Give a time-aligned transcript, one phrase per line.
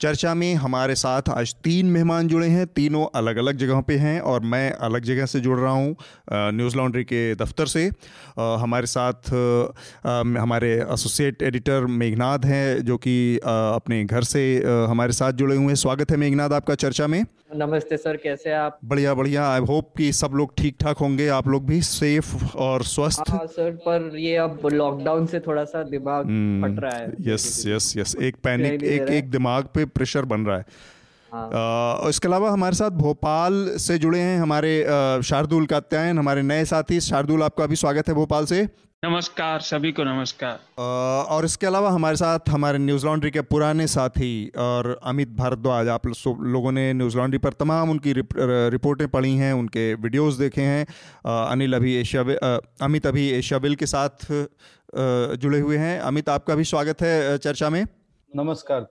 [0.00, 4.20] चर्चा में हमारे साथ आज तीन मेहमान जुड़े हैं तीनों अलग अलग जगहों पे हैं
[4.20, 5.96] और मैं अलग जगह से जुड़ रहा हूँ
[6.32, 7.88] न्यूज़ लॉन्ड्री के दफ्तर से।
[8.38, 14.84] आ, हमारे साथ आ, हमारे एसोसिएट एडिटर मेघनाथ हैं जो कि अपने घर से आ,
[14.90, 17.24] हमारे साथ जुड़े हुए हैं। स्वागत है मेघनाथ आपका चर्चा में।
[17.56, 18.78] नमस्ते सर कैसे आप?
[18.84, 22.82] बढ़िया बढ़िया। आई होप कि सब लोग ठीक ठाक होंगे आप लोग भी सेफ़ और
[22.84, 27.12] स्वस्थ। हाँ सर पर ये अब लॉकडाउन से थोड़ा सा दिमाग हम्म, फट रहा है।
[27.26, 28.16] Yes yes yes.
[28.16, 30.64] एक पैनिक एक एक दिमाग पे प्रेशर बन रहा है।
[31.32, 34.72] हाँ। इसके अलावा हमारे साथ भोपाल से जुड़े हैं हमारे
[35.24, 38.68] शार्दुल कात्यायन हमारे नए साथी। शार्दुल आपका भी स्वागत है भोपाल से।
[39.02, 40.82] नमस्कार सभी को नमस्कार।
[41.30, 46.06] और इसके अलावा हमारे साथ हमारे न्यूज़ लॉन्ड्री के पुराने साथी और अमित भारद्वाज आप
[46.06, 48.28] लोगों ने न्यूज़ लॉन्ड्री पर तमाम उनकी रिप,
[48.72, 50.86] रिपोर्टें पढ़ी हैं उनके वीडियोस देखे हैं।
[51.26, 52.22] अनिल अभी एशिया
[52.82, 54.26] अमित अभी एशिया बिल के साथ
[55.36, 57.84] जुड़े हुए हैं। अमित आपका भी स्वागत है चर्चा में।
[58.32, 58.86] नमस्कार।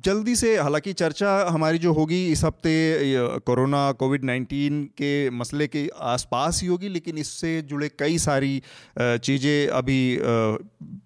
[0.00, 5.86] जल्दी से, हालाँकि चर्चा हमारी जो होगी इस हफ़्ते कोरोना कोविड 19 के मसले के
[6.02, 8.62] आसपास ही होगी, लेकिन इससे जुड़े कई सारी
[8.98, 10.18] चीज़ें अभी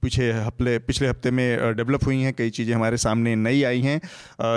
[0.03, 4.01] पिछले हफ़्ते पिछले हफ़्ते में डेवलप हुई हैं, कई चीज़ें हमारे सामने नई आई हैं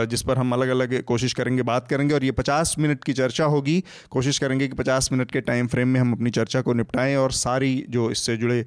[0.08, 3.46] जिस पर हम अलग अलग कोशिश करेंगे, बात करेंगे, और ये 50 मिनट की चर्चा
[3.48, 7.16] होगी। कोशिश करेंगे कि 50 मिनट के टाइम फ्रेम में हम अपनी चर्चा को निपटाएँ,
[7.16, 8.66] और सारी जो इससे जुड़े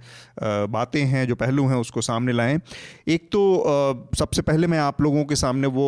[0.70, 2.60] बातें हैं, जो पहलू हैं, उसको सामने लाएँ।
[3.08, 5.86] एक तो सबसे पहले मैं आप लोगों के सामने वो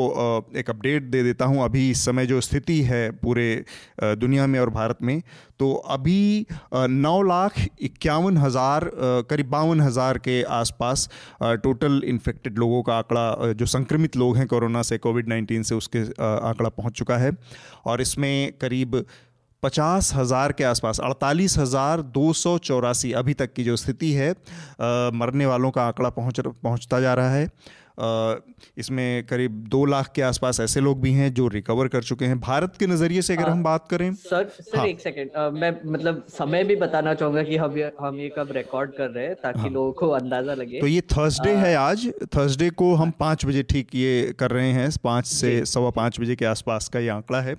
[0.57, 3.65] एक अपडेट दे देता हूँ। अभी इस समय जो स्थिति है पूरे
[4.03, 5.21] दुनिया में और भारत में
[5.59, 8.91] तो अभी नौ लाख इक्यावन हज़ार
[9.31, 11.09] करीब बावन हज़ार के आसपास
[11.43, 16.03] टोटल इन्फेक्टेड लोगों का आंकड़ा जो संक्रमित लोग हैं कोरोना से कोविड नाइन्टीन से उसके
[16.23, 17.33] आंकड़ा पहुँच चुका है।
[17.87, 19.05] और इसमें करीब
[19.63, 24.31] पचास हज़ार के आसपास अड़तालीस हज़ार दो सौ चौरासी अभी तक की जो स्थिति है
[24.31, 24.35] आ,
[25.13, 27.47] मरने वालों का आंकड़ा पहुँच पहुँचता जा रहा है।
[28.79, 32.39] इसमें करीब दो लाख के आसपास ऐसे लोग भी हैं जो रिकवर कर चुके हैं।
[32.41, 34.87] भारत के नज़रिए से अगर हम बात करें। सर सर हाँ.
[34.87, 38.91] एक सेकंड मैं मतलब समय भी बताना चाहूँगा कि हम ये हम ये कब रिकॉर्ड
[38.93, 39.71] कर रहे हैं ताकि हाँ.
[39.71, 43.95] लोगों को अंदाज़ा लगे। तो ये थर्सडे है आज। थर्सडे को हम पाँच बजे ठीक
[43.95, 47.57] ये कर रहे हैं। पाँच से सवा पाँच बजे के आसपास का ये आंकड़ा है।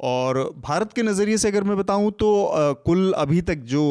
[0.00, 2.28] और भारत के नज़रिए से अगर मैं बताऊँ तो
[2.84, 3.82] कुल अभी तक जो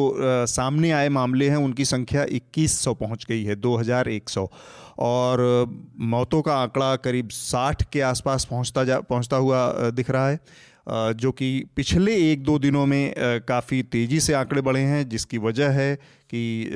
[0.48, 4.46] सामने आए मामले हैं उनकी संख्या 2100 पहुँच गई है 2100
[4.98, 5.40] और
[5.98, 10.40] मौतों का आंकड़ा करीब 60 के आसपास पहुँचता जा, पहुँचता हुआ दिख रहा है।
[10.88, 13.14] जो कि पिछले एक दो दिनों में
[13.48, 15.98] काफ़ी तेज़ी से आंकड़े बढ़े हैं, जिसकी वजह है
[16.30, 16.70] कि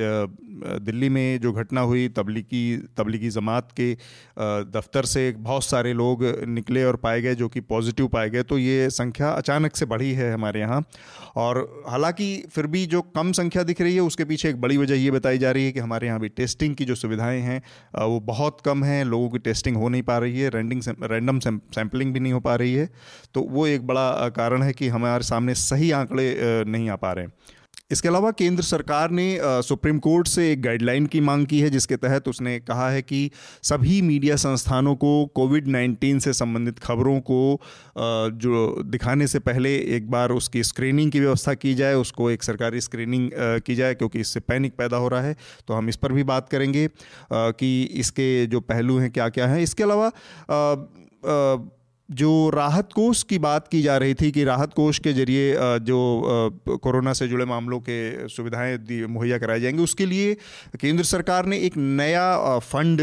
[0.82, 3.92] दिल्ली में जो घटना हुई, तबलीगी तबलीगी जमात के
[4.70, 8.58] दफ्तर से बहुत सारे लोग निकले और पाए गए जो कि पॉजिटिव पाए गए तो
[8.58, 10.82] ये संख्या अचानक से बढ़ी है हमारे यहाँ।
[11.36, 14.94] और हालाँकि फिर भी जो कम संख्या दिख रही है, उसके पीछे एक बड़ी वजह
[14.94, 17.60] ये बताई जा रही है कि हमारे यहाँ भी टेस्टिंग की जो सुविधाएँ हैं
[17.96, 22.12] वो बहुत कम हैं, लोगों की टेस्टिंग हो नहीं पा रही है, रेंडिंग रैंडम सैम्पलिंग
[22.14, 22.88] भी नहीं हो पा रही है
[23.34, 27.24] तो वो एक बड़ा कारण है कि हमारे सामने सही आंकड़े नहीं आ पा रहे
[27.24, 27.32] हैं।
[27.90, 31.96] इसके अलावा केंद्र सरकार ने सुप्रीम कोर्ट से एक गाइडलाइन की मांग की है, जिसके
[31.96, 33.30] तहत उसने कहा है कि
[33.62, 37.60] सभी मीडिया संस्थानों को कोविड 19 से संबंधित खबरों को
[37.98, 42.80] जो दिखाने से पहले एक बार उसकी स्क्रीनिंग की व्यवस्था की जाए, उसको एक सरकारी
[42.80, 43.30] स्क्रीनिंग
[43.66, 45.36] की जाए, क्योंकि इससे पैनिक पैदा हो रहा है।
[45.68, 46.88] तो हम इस पर भी बात करेंगे
[47.32, 50.10] कि इसके जो पहलू हैं क्या क्या हैं। इसके अलावा
[52.14, 55.98] जो राहत कोष की बात की जा रही थी कि राहत कोष के ज़रिए जो
[56.82, 60.34] कोरोना से जुड़े मामलों के सुविधाएँ मुहैया कराई जाएँगी, उसके लिए
[60.80, 63.00] केंद्र सरकार ने एक नया फंड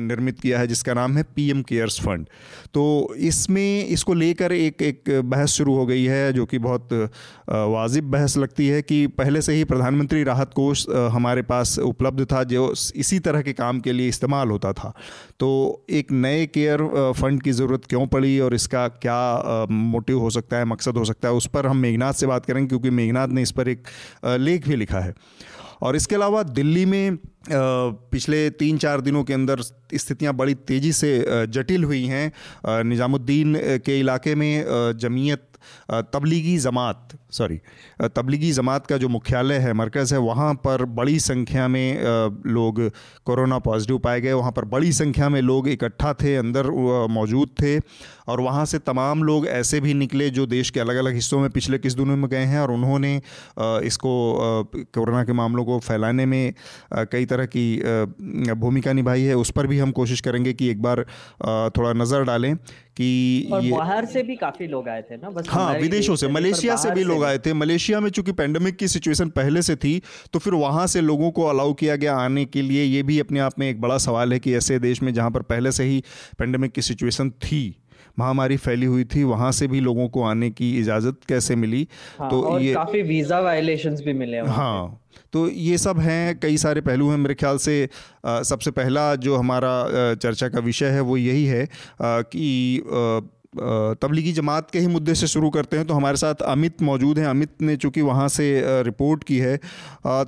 [0.00, 2.26] निर्मित किया है, जिसका नाम है पीएम केयर्स फंड।
[2.74, 6.92] तो इसमें, इसको लेकर एक एक बहस शुरू हो गई है, जो कि बहुत
[7.50, 12.42] वाजिब बहस लगती है कि पहले से ही प्रधानमंत्री राहत कोष हमारे पास उपलब्ध था,
[12.44, 14.92] जो इसी तरह के काम के लिए इस्तेमाल होता था।
[15.40, 15.48] तो
[15.90, 20.64] एक नए केयर फंड की ज़रूरत क्यों पड़ी और इसका क्या मोटिव हो सकता है,
[20.64, 23.50] मकसद हो सकता है, उस पर हम मेघनाथ से बात करेंगे, क्योंकि मेघनाथ ने इस
[23.50, 23.88] पर एक
[24.24, 25.14] लेख भी लिखा है।
[25.82, 27.18] और इसके अलावा दिल्ली में
[27.50, 31.12] पिछले तीन चार दिनों के अंदर स्थितियाँ बड़ी तेज़ी से
[31.48, 33.54] जटिल हुई हैं। निज़ामुद्दीन
[33.84, 34.64] के इलाके में
[34.98, 35.44] जमीयत
[36.12, 37.60] तबलीगी जमात सॉरी
[38.08, 42.00] तबलीगी जमात का जो मुख्यालय है मरकज़ है वहाँ पर बड़ी संख्या में
[42.48, 42.80] लोग
[43.26, 46.70] कोरोना पॉजिटिव पाए गए। वहाँ पर बड़ी संख्या में लोग इकट्ठा थे अंदर
[47.10, 47.78] मौजूद थे
[48.28, 51.48] और वहाँ से तमाम लोग ऐसे भी निकले जो देश के अलग अलग हिस्सों में
[51.50, 53.14] पिछले किस दिनों में गए हैं और उन्होंने
[53.84, 54.10] इसको
[54.94, 56.54] कोरोना के मामलों को फैलाने में
[56.94, 57.66] कई तरह की
[58.56, 61.04] भूमिका निभाई है। उस पर भी हम कोशिश करेंगे कि एक बार
[61.76, 62.54] थोड़ा नज़र डालें
[62.96, 65.30] कि और बाहर से भी काफ़ी लोग आए थे ना?
[65.30, 68.88] बस हाँ विदेशों से मलेशिया से भी लोग आए थे। मलेशिया में चूँकि पेंडेमिक की
[68.88, 70.00] सिचुएशन पहले से थी
[70.32, 73.40] तो फिर वहाँ से लोगों को अलाउ किया गया आने के लिए ये भी अपने
[73.40, 76.02] आप में एक बड़ा सवाल है कि ऐसे देश में जहाँ पर पहले से ही
[76.38, 77.60] पेंडेमिक की सिचुएशन थी
[78.18, 81.86] महामारी फैली हुई थी वहाँ से भी लोगों को आने की इजाज़त कैसे मिली?
[82.20, 85.00] हाँ, तो और ये काफ़ी वीज़ा वायलेशंस भी मिले हाँ
[85.32, 87.88] तो ये सब हैं कई सारे पहलू हैं। मेरे ख्याल से
[88.26, 91.68] आ, सबसे पहला जो हमारा चर्चा का विषय है वो यही है आ,
[92.00, 93.20] कि आ,
[93.52, 97.26] तबलीगी जमात के ही मुद्दे से शुरू करते हैं तो हमारे साथ अमित मौजूद हैं।
[97.26, 98.48] अमित ने चूँकि वहाँ से
[98.84, 99.56] रिपोर्ट की है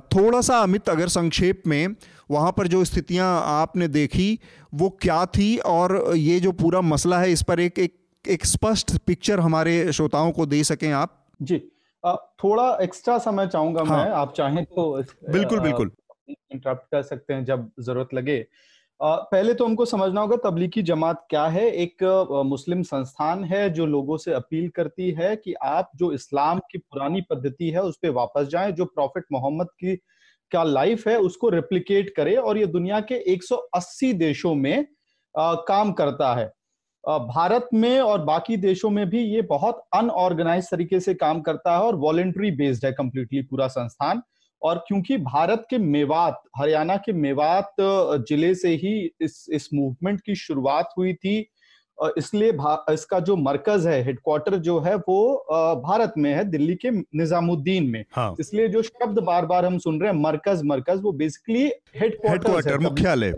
[0.09, 1.95] थोड़ा सा अमित अगर संक्षेप में
[2.31, 4.39] वहाँ पर जो स्थितियाँ आपने देखी
[4.73, 5.55] वो क्या थी?
[5.57, 7.95] और ये जो पूरा मसला है इस पर एक एक
[8.25, 11.57] एक स्पष्ट पिक्चर हमारे श्रोताओं को दे सकें आप। जी।
[12.43, 14.91] थोड़ा एक्स्ट्रा समय चाहूँगा हाँ, मैं आप चाहें तो
[15.29, 15.91] बिल्कुल बिल्कुल।
[16.29, 18.37] इंटरप्ट कर सकते हैं जब ज़रूरत लगे।
[19.01, 22.03] पहले तो हमको समझना होगा तबलीगी जमात क्या है। एक
[22.45, 27.21] मुस्लिम संस्थान है जो लोगों से अपील करती है कि आप जो इस्लाम की पुरानी
[27.21, 29.95] पद्धति है उस पर वापस जाएँ जो प्रॉफिट मोहम्मद की
[30.51, 34.85] क्या लाइफ है उसको रेप्लिकेट करे और ये दुनिया के 180 देशों में
[35.35, 36.45] आ, काम करता है।
[37.03, 41.83] भारत में और बाकी देशों में भी ये बहुत अनऑर्गेनाइज तरीके से काम करता है
[41.83, 44.21] और वॉलेंट्री बेस्ड है कंप्लीटली पूरा संस्थान।
[44.63, 50.35] और क्योंकि भारत के मेवात हरियाणा के मेवात ज़िले से ही इस इस मूवमेंट की
[50.35, 51.39] शुरुआत हुई थी
[52.17, 52.51] इसलिए
[52.91, 55.45] इसका जो मरकज है हेडक्वार्टर जो है वो
[55.83, 58.35] भारत में है दिल्ली के निजामुद्दीन में हाँ.
[58.39, 63.33] इसलिए जो शब्द बार बार हम सुन रहे हैं मरकज मरकज वो बेसिकली हेडक्वार्टर मुख्यालय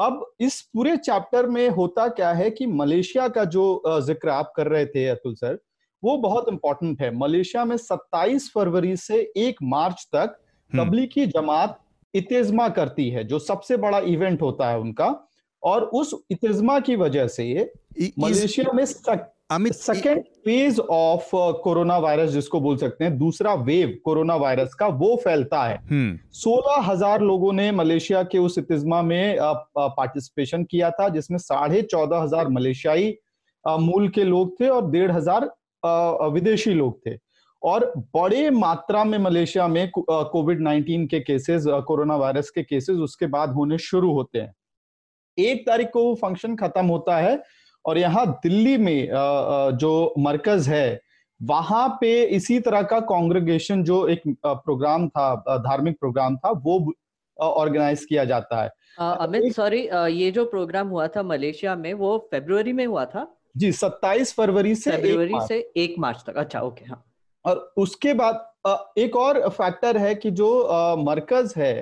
[0.00, 4.66] अब इस पूरे चैप्टर में होता क्या है कि मलेशिया का जो ज़िक्र आप कर
[4.66, 5.58] रहे थे अतुल सर
[6.02, 10.36] वो बहुत इंपॉर्टेंट है मलेशिया में 27 फरवरी से 1 मार्च तक।
[10.72, 11.78] तबलीगी जमात
[12.14, 15.14] इतेजमा करती है जो सबसे बड़ा इवेंट होता है उनका।
[15.62, 17.44] और उस इतेजमा की वजह से
[18.18, 18.84] मलेशिया में
[19.50, 21.30] Amit second phase of
[21.62, 26.18] corona virus जिसको बोल सकते हैं दूसरा वेव कोरोना वायरस का वो फैलता है। हम्म।
[26.34, 32.18] सोलह हज़ार लोगों ने मलेशिया के उस इतिज्मा में पार्टिसिपेशन किया था जिसमें साढ़े चौदह
[32.18, 33.16] हज़ार मलेशियाई
[33.64, 35.50] मूल के लोग थे और डेढ़ हज़ार
[36.32, 37.16] विदेशी लोग थे।
[37.66, 43.26] और बड़े मात्रा में मलेशिया में कोविड नाइन्टीन के केसेस कोरोना वायरस के केसेस उसके
[43.26, 44.54] बाद होने शुरू होते हैं।
[45.38, 47.42] एक तारीख को वो फ़ंक्शन खत्म होता है
[47.84, 49.08] और यहाँ दिल्ली में
[49.78, 51.00] जो मरकज है
[51.40, 56.92] वहाँ पे इसी तरह का कांग्रेगेशन जो एक प्रोग्राम था धार्मिक प्रोग्राम था वो
[57.38, 59.80] ऑर्गेनाइज किया जाता है। अमित सॉरी
[60.12, 63.26] ये जो प्रोग्राम हुआ था मलेशिया में वो फेब्रुवरी में हुआ था?
[63.56, 67.02] जी 27 फरवरी से फरवरी से एक मार्च तक अच्छा ओके हाँ।
[67.46, 70.48] और उसके बाद एक और फैक्टर है कि जो
[70.98, 71.74] मरकज है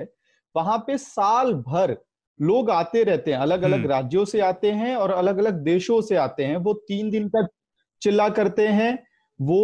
[0.55, 1.97] वहाँ पे साल भर
[2.39, 6.01] लोग आते रहते हैं अलग अलग हम्म। राज्यों से आते हैं और अलग अलग देशों
[6.01, 7.47] से आते हैं वो तीन दिन तक
[8.01, 8.97] चिल्ला करते हैं
[9.39, 9.61] वो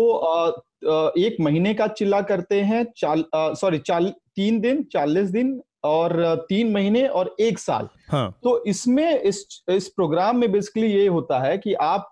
[1.20, 6.14] एक महीने का चिल्ला करते हैं चाल सॉरी चाल तीन दिन चालीस दिन और
[6.50, 8.40] तीन महीने और एक साल हाँ.
[8.44, 12.12] तो इसमें इस इस प्रोग्राम में बेसिकली ये होता है कि आप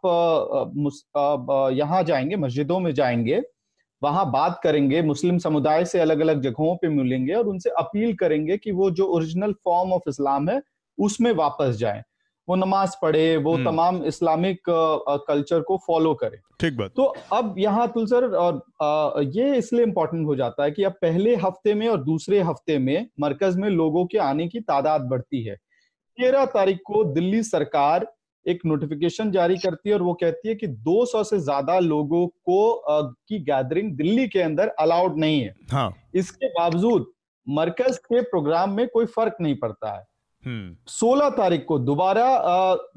[1.74, 3.42] यहाँ जाएँगे मस्जिदों में जाएँगे
[4.01, 8.57] वहाँ बात करेंगे मुस्लिम समुदाय से अलग अलग जगहों पे मिलेंगे और उनसे अपील करेंगे
[8.57, 10.61] कि वो जो ओरिजिनल फॉर्म ऑफ़ इस्लाम है
[10.97, 12.03] उसमें वापस जाएँ।
[12.47, 14.69] वो नमाज़ पढ़े वो हम्म। तमाम इस्लामिक
[15.27, 17.03] कल्चर को फॉलो करे। ठीक बात। तो
[17.33, 21.87] अब यहाँ तुलसर और ये इसलिए इम्पोर्टेंट हो जाता है कि अब पहले हफ़्ते में
[21.87, 26.79] और दूसरे हफ़्ते में मरकज में लोगों के आने की तादाद बढ़ती है। तेरह तारीख
[26.85, 28.07] को दिल्ली सरकार
[28.49, 32.59] एक नोटिफिकेशन जारी करती है और वो कहती है कि 200 से ज़्यादा लोगों को
[32.89, 35.94] की गैदरिंग दिल्ली के अंदर अलाउड नहीं है हाँ.
[36.15, 37.11] इसके बावजूद
[37.47, 40.03] मरकज के प्रोग्राम में कोई फ़र्क नहीं पड़ता है
[40.44, 42.27] हम्म। सोलह तारीख को दोबारा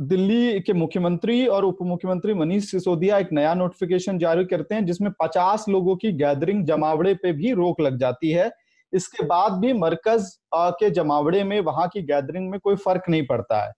[0.03, 5.11] दिल्ली के मुख्यमंत्री और उप मुख्यमंत्री मनीष सिसोदिया एक नया नोटिफिकेशन जारी करते हैं जिसमें
[5.23, 8.51] 50 लोगों की गैदरिंग जमावड़े पे भी रोक लग जाती है
[8.93, 13.65] इसके बाद भी मरकज के जमावड़े में वहाँ की गैदरिंग में कोई फ़र्क नहीं पड़ता
[13.67, 13.73] है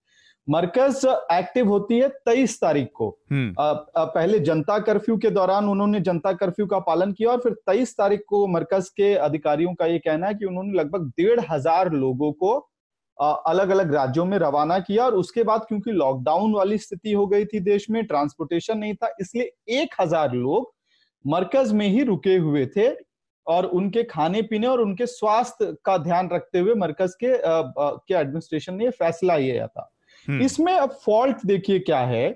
[0.49, 5.69] मरकज एक्टिव होती है तेईस तारीख को आ, हम्म। आ, पहले जनता कर्फ्यू के दौरान
[5.69, 9.87] उन्होंने जनता कर्फ्यू का पालन किया और फिर तेईस तारीख को मरकज के अधिकारियों का
[9.87, 12.55] ये कहना है कि उन्होंने लगभग डेढ़ हज़ार लोगों को
[13.19, 17.45] अलग अलग राज्यों में रवाना किया और उसके बाद क्योंकि लॉकडाउन वाली स्थिति हो गई
[17.45, 20.73] थी देश में ट्रांसपोर्टेशन नहीं था इसलिए एक हज़ार लोग
[21.27, 22.89] मरकज में ही रुके हुए थे
[23.47, 28.75] और उनके खाने पीने और उनके स्वास्थ्य का ध्यान रखते हुए मरकज के के एडमिनिस्ट्रेशन
[28.75, 29.91] ने फैसला लिया था।
[30.29, 32.29] इसमें अब फॉल्ट देखिए क्या है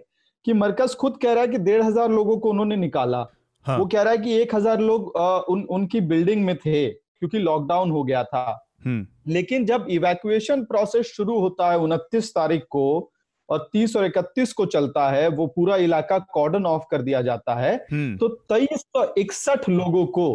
[0.46, 3.26] कि मरकज खुद कह रहा है कि डेढ़ हज़ार लोगों को उन्होंने निकाला
[3.66, 6.88] हाँ। वो कह रहा है कि एक हज़ार लोग आ, उन उनकी बिल्डिंग में थे
[6.88, 8.46] क्योंकि लॉकडाउन हो गया था
[8.84, 12.88] हम्म। लेकिन जब इवैक्यूएशन प्रोसेस शुरू होता है उनतीस तारीख को
[13.48, 17.54] और तीस और इकतीस को चलता है वो पूरा इलाका कॉर्डन ऑफ़ कर दिया जाता
[17.54, 20.28] है हम्म। तो तेईस सौ इकसठ लोगों को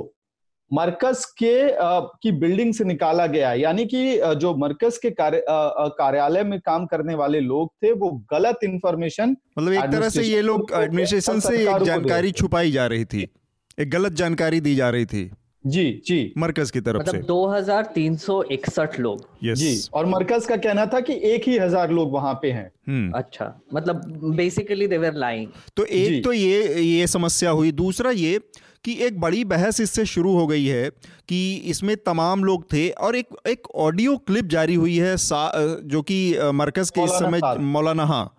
[0.71, 6.43] मरकज के आ, की बिल्डिंग से निकाला गया। यानी कि जो मरकज के कार्य कार्यालय
[6.43, 10.71] में काम करने वाले लोग थे वो गलत इंफॉर्मेशन मतलब एक तरह से ये लोग
[10.73, 13.27] एडमिनिस्ट्रेशन से एक जानकारी छुपाई जा रही थी।
[13.79, 15.29] एक गलत जानकारी दी जा रही थी।
[15.65, 19.55] जी जी। मरकज की तरफ़ मतलब से। इकसठ लोग। Yes.
[19.55, 23.15] जी और मरकज का कहना था कि एक ही हज़ार लोग वहाँ पे हैं। hmm.
[23.15, 24.01] अच्छा मतलब
[24.35, 28.39] बेसिकली देवर लाइंग तो एक तो ये ये समस्या हुई। दूसरा ये
[28.83, 30.89] कि एक बड़ी बहस इससे शुरू हो गई है
[31.29, 35.15] कि इसमें तमाम लोग थे और एक एक ऑडियो क्लिप जारी हुई है
[35.87, 38.33] जो कि मरकज के इस समय मौलाना हाँ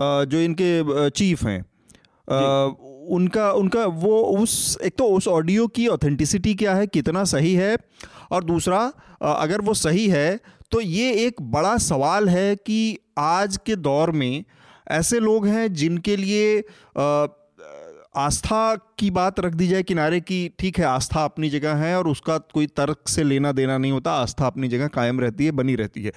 [0.00, 1.64] जो इनके चीफ हैं।
[3.08, 7.76] उनका उनका वो उस एक तो उस ऑडियो की ऑथेंटिसिटी क्या है कितना सही है
[8.30, 8.80] और दूसरा
[9.22, 10.40] अगर वो सही है
[10.72, 14.44] तो ये एक बड़ा सवाल है कि आज के दौर में
[14.90, 16.62] ऐसे लोग हैं जिनके लिए
[18.14, 22.08] आस्था की बात रख दी जाए किनारे की, ठीक है, आस्था अपनी जगह है और
[22.08, 25.74] उसका कोई तर्क से लेना देना नहीं होता, आस्था अपनी जगह कायम रहती है, बनी
[25.74, 26.12] रहती है।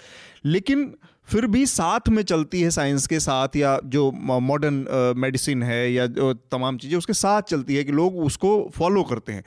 [0.46, 0.94] लेकिन
[1.30, 6.06] फिर भी साथ में चलती है साइंस के साथ या जो मॉडर्न मेडिसिन है या
[6.08, 9.44] जो तमाम चीज़ें, उसके साथ चलती है कि लोग उसको फॉलो करते हैं।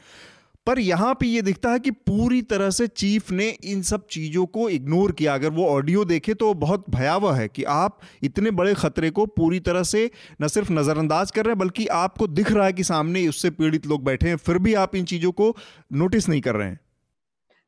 [0.66, 4.46] पर यहाँ पे ये दिखता है कि पूरी तरह से चीफ ने इन सब चीज़ों
[4.46, 8.75] को इग्नोर किया। अगर वो ऑडियो देखे तो बहुत भयावह है कि आप इतने बड़े
[8.75, 10.11] खतरे को पूरी तरह से
[10.42, 13.87] न सिर्फ़ नज़रअंदाज कर रहे हैं, बल्कि आपको दिख रहा है कि सामने उससे पीड़ित
[13.87, 15.54] लोग बैठे हैं, फिर भी आप इन चीज़ों को
[15.92, 16.80] नोटिस नहीं कर रहे हैं।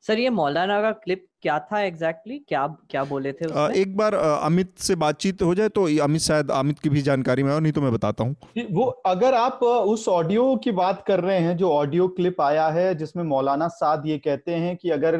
[0.05, 2.49] सर, ये मौलाना का क्लिप क्या था एग्जैक्टली exactly?
[2.49, 3.75] क्या क्या बोले थे उसमें?
[3.77, 7.53] एक बार अमित से बातचीत हो जाए तो अमित शायद अमित की भी जानकारी में
[7.53, 11.39] हो नहीं तो मैं बताता हूँ वो अगर आप उस ऑडियो की बात कर रहे
[11.39, 15.17] हैं जो ऑडियो क्लिप आया है जिसमें मौलाना साद ये कहते हैं कि अगर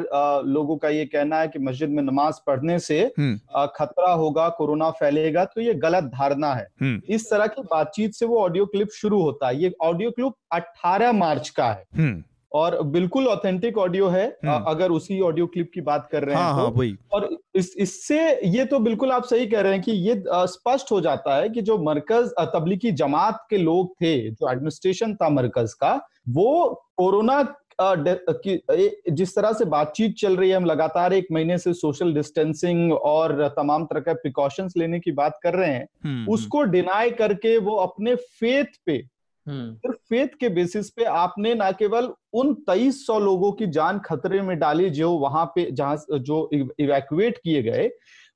[0.47, 4.89] लोगों का ये कहना है कि मस्जिद में नमाज़ पढ़ने से हम्म। खतरा होगा कोरोना
[4.93, 8.89] फैलेगा तो ये गलत धारणा है हम्म। इस तरह की बातचीत से वो ऑडियो क्लिप
[8.93, 14.07] शुरू होता है ये ऑडियो क्लिप अट्ठारह मार्च का है हम्म। और बिल्कुल ऑथेंटिक ऑडियो
[14.07, 17.37] है हम्म। अगर उसी ऑडियो क्लिप की बात कर रहे हैं हाँ, तो हाँ, और
[17.55, 21.35] इस इससे ये तो बिल्कुल आप सही कह रहे हैं कि ये स्पष्ट हो जाता
[21.35, 26.67] है कि जो मरकज तबलीगी जमात के लोग थे जो एडमिनिस्ट्रेशन था मरकज का वो
[26.97, 27.41] कोरोना
[27.81, 33.47] जिस तरह से बातचीत चल रही है हम लगातार एक महीने से सोशल डिस्टेंसिंग और
[33.57, 37.57] तमाम तरह के प्रिकॉशंस लेने की बात कर रहे हैं हम्म, हम्म। उसको डिनाई करके
[37.59, 39.01] वो अपने फेथ पे
[39.49, 43.99] हम्म। सिर्फ़ फेथ के बेसिस पे आपने ना केवल उन तेईस सौ लोगों की जान
[43.99, 47.89] खतरे में डाली जो वहाँ पे जहाँ जो इवैक्यूएट किए गए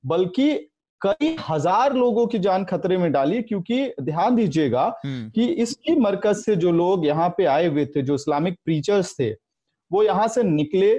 [0.04, 0.52] बल्कि
[1.00, 6.36] कई हज़ार लोगों की जान खतरे में डाली क्योंकि ध्यान दीजिएगा हम्म। कि इसकी मरकज
[6.36, 9.30] से जो लोग यहाँ पे आए हुए थे जो इस्लामिक प्रीचर्स थे
[9.90, 10.94] वो यहाँ से निकले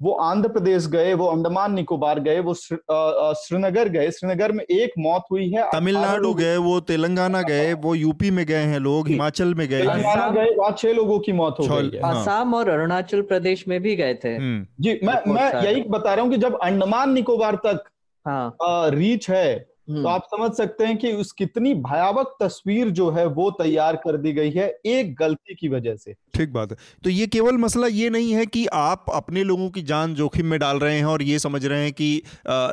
[0.00, 5.24] वो आंध्र प्रदेश गए वो अंडमान निकोबार गए वो श्रीनगर गए। श्रीनगर में एक मौत
[5.30, 9.68] हुई है। तमिलनाडु गए वो तेलंगाना गए वो यूपी में गए हैं लोग हिमाचल में
[9.68, 13.66] गए तेलंगाना गए वहाँ छह लोगों की मौत हो गई है। आसाम और अरुणाचल प्रदेश
[13.68, 17.12] में भी गए थे। हम्म। जी मैं मैं यही बता रहा हूँ कि जब अंडमान
[17.12, 17.84] निकोबार तक
[18.26, 18.56] हाँ।
[18.90, 23.26] रीच है तो हम्म। आप समझ सकते हैं कि उस कितनी भयावह तस्वीर जो है
[23.26, 27.10] वो तैयार कर दी गई है एक गलती की वजह से। ठीक बात है। तो
[27.10, 30.78] ये केवल मसला ये नहीं है कि आप अपने लोगों की जान जोखिम में डाल
[30.78, 32.10] रहे हैं और ये समझ रहे हैं कि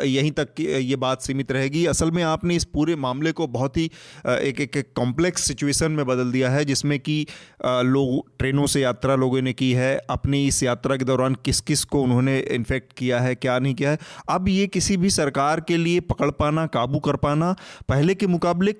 [0.08, 3.86] यहीं तक ये बात सीमित रहेगी। असल में आपने इस पूरे मामले को बहुत ही
[3.86, 7.26] एक, एक कॉम्प्लेक्स सिचुएशन में बदल दिया है जिसमें कि
[7.66, 11.84] लोग ट्रेनों से यात्रा लोगों ने की है अपनी इस यात्रा के दौरान किस किस
[11.86, 15.78] को उन्होंने इन्फेक्ट किया है क्या नहीं किया है। अब ये किसी भी सरकार के
[15.78, 17.56] लिए पकड़ पाना काबू कर पाना
[17.90, 18.76] पहले के मुकाबले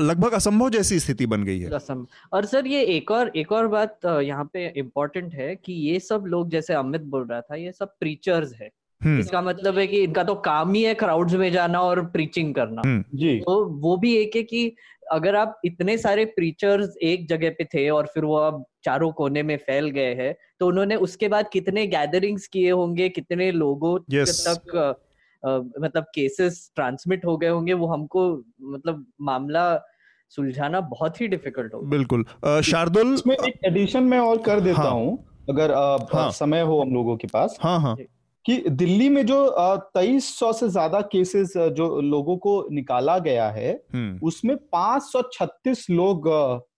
[0.00, 1.78] लगभग असंभव जैसी स्थिति बन गई है
[2.32, 6.24] और सर ये एक और एक और बात यहाँ पे इम्पोर्टेंट है कि ये सब
[6.26, 10.02] लोग जैसे अमित बोल रहा था ये सब प्रीचर्स है हम्म। इसका मतलब है कि
[10.02, 13.96] इनका तो काम ही है क्राउड्स में जाना और प्रीचिंग करना हम्म। जी तो वो
[13.96, 14.72] भी एक है कि
[15.12, 19.42] अगर आप इतने सारे प्रीचर्स एक जगह पे थे और फिर वो अब चारों कोने
[19.42, 24.40] में फैल गए हैं तो उन्होंने उसके बाद कितने गैदरिंग्स किए होंगे कितने लोगों yes.
[24.40, 24.96] तक
[25.44, 29.64] मतलब केसेस ट्रांसमिट हो गए होंगे वो हमको मतलब मामला
[30.30, 32.24] सुलझाना बहुत ही डिफ़िकल्ट होगा। बिल्कुल।
[32.62, 35.18] शार्दुल इसमें एक एडिशन में और कर देता हाँ, हूँ
[35.50, 37.96] अगर आ, हाँ, समय हो हम लोगों के पास। हाँ हाँ।
[38.44, 39.36] कि दिल्ली में जो
[39.94, 46.28] तेईस सौ से ज़्यादा केसेस जो लोगों को निकाला गया है हम्म। उसमें 536 लोग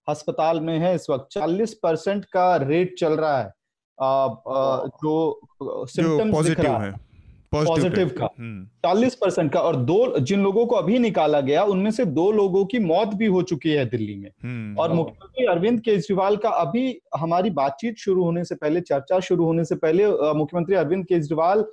[0.09, 3.53] अस्पताल में है इस वक्त। 40 परसेंट का रेट चल रहा है।
[3.99, 5.41] आ, आ, जो
[5.87, 7.12] सिम्टम्स दिख रहा है।
[7.53, 11.91] पॉजिटिव का हम्म। चालीस परसेंट का और दो जिन लोगों को अभी निकाला गया उनमें
[11.91, 15.81] से दो लोगों की मौत भी हो चुकी है दिल्ली में हम्म। और मुख्यमंत्री अरविंद
[15.81, 16.85] केजरीवाल का अभी
[17.17, 21.65] हमारी बातचीत शुरू होने से पहले चर्चा शुरू होने से पहले मुख्यमंत्री अरविंद केजरीवाल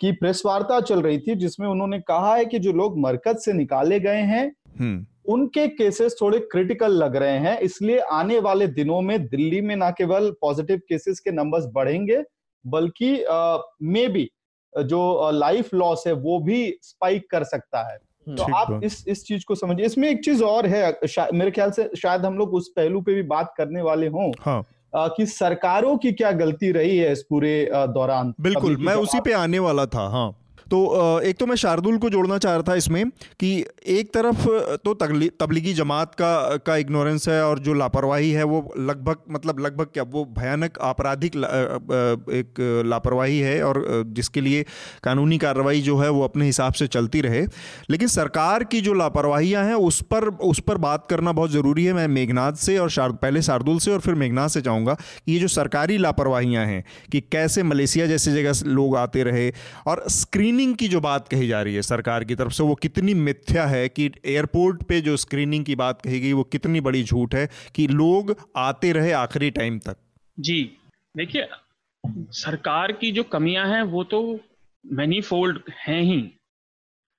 [0.00, 3.52] की प्रेस वार्ता चल रही थी जिसमें उन्होंने कहा है कि जो लोग मरकज से
[3.52, 4.46] निकाले गए हैं
[4.78, 9.74] हम्म। उनके केसेस थोड़े क्रिटिकल लग रहे हैं इसलिए आने वाले दिनों में दिल्ली में
[9.76, 12.22] न केवल पॉजिटिव केसेस के नंबर्स बढ़ेंगे
[12.64, 13.12] बल्कि
[13.84, 14.28] मे बी
[14.78, 19.44] जो लाइफ लॉस है वो भी स्पाइक कर सकता है। तो आप इस इस चीज़
[19.48, 21.00] को समझिए। इसमें एक चीज़ और है
[21.34, 24.62] मेरे ख्याल से शायद हम लोग उस पहलू पे भी बात करने वाले हों हाँ.
[24.96, 28.34] कि सरकारों की क्या गलती रही है इस पूरे दौरान?
[28.40, 30.30] बिल्कुल मैं उसी पे आने वाला था हाँ।
[30.70, 33.04] तो एक तो मैं शार्दुल को जोड़ना चाह रहा था इसमें
[33.40, 33.50] कि
[33.86, 34.46] एक तरफ़
[34.84, 39.86] तो तबलीगी जमात का का इग्नोरेंस है और जो लापरवाही है वो लगभग मतलब लगभग
[39.94, 41.36] क्या वो भयानक आपराधिक
[42.32, 44.64] एक लापरवाही है और जिसके लिए
[45.04, 47.44] कानूनी कार्रवाई जो है वो अपने हिसाब से चलती रहे।
[47.90, 51.92] लेकिन सरकार की जो लापरवाहियाँ हैं उस पर उस पर बात करना बहुत ज़रूरी है।
[51.92, 55.38] मैं मेघनाथ से और शार, पहले शार्दुल से और फिर मेघनाथ से चाहूँगा कि ये
[55.38, 59.50] जो सरकारी लापरवाहियाँ हैं कि कैसे मलेशिया जैसी जगह लोग आते रहे
[59.86, 62.74] और स्क्रीन स्क्रीनिंग की जो बात कही जा रही है सरकार की तरफ़ से वो
[62.76, 67.02] कितनी मिथ्या है कि एयरपोर्ट पे जो स्क्रीनिंग की बात कही गई वो कितनी बड़ी
[67.04, 69.96] झूठ है कि लोग आते रहे आखिरी टाइम तक
[70.38, 70.60] जी
[71.14, 71.48] देखिए
[72.34, 74.20] सरकार की जो कमियाँ हैं वो तो
[74.84, 76.20] मैनी फोल्ड हैं ही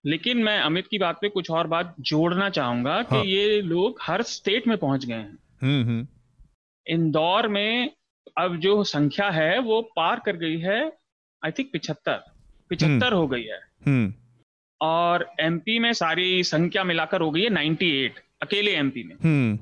[0.03, 4.00] लेकिन मैं अमित की बात पे कुछ और बात जोड़ना चाहूँगा कि हाँ। ये लोग
[4.01, 6.08] हर स्टेट में पहुँच गए हैं हम्म, हम्म।
[6.88, 7.91] इंदौर में
[8.38, 10.79] अब जो संख्या है वो पार कर गई है
[11.44, 12.24] आई थिंक पिछहत्तर
[12.70, 14.14] पिछहत्तर हम्म। हो गई है। हम्म।
[14.82, 19.60] और एमपी में सारी संख्या मिलाकर हो गई है 98 अकेले एमपी में। हम्म।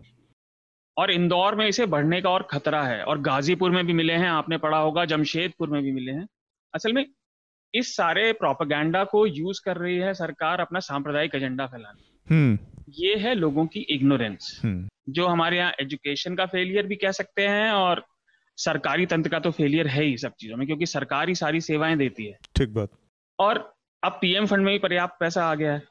[0.98, 4.30] और इंदौर में इसे बढ़ने का और खतरा है। और गाजीपुर में भी मिले हैं
[4.30, 6.28] आपने पढ़ा होगा जमशेदपुर में भी मिले हैं।
[6.76, 7.06] असल में
[7.74, 12.34] इस सारे प्रोपागेंडा को यूज़ कर रही है सरकार अपना सांप्रदायिक एजेंडा फैलाने।
[12.90, 14.62] ये है लोगों की इग्नोरेंस
[15.10, 18.06] जो हमारे यहाँ एजुकेशन का फेलियर भी कह सकते हैं और
[18.58, 21.98] सरकारी तंत्र का तो फेलियर है ही सब चीज़ों में क्योंकि सरकार ही सारी सेवाएँ
[21.98, 22.90] देती है। ठीक बात।
[23.40, 25.82] और अब पीएम फंड में भी पर्याप्त पैसा आ गया है।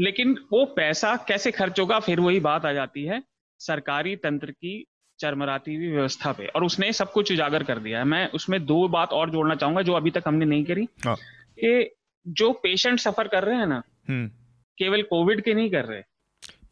[0.00, 3.22] लेकिन वो पैसा कैसे खर्च होगा फिर वही बात आ जाती है
[3.58, 4.86] सरकारी तंत्र की
[5.20, 8.88] चरमराती हुई व्यवस्था पे। और उसने सब कुछ उजागर कर दिया है। मैं उसमें दो
[8.88, 11.16] बात और जोड़ना चाहूँगा जो अभी तक हमने नहीं करी। हाँ।
[11.64, 11.90] कि
[12.28, 14.28] जो पेशेंट सफ़र कर रहे हैं ना हम्म।
[14.78, 16.02] केवल कोविड के नहीं कर रहे।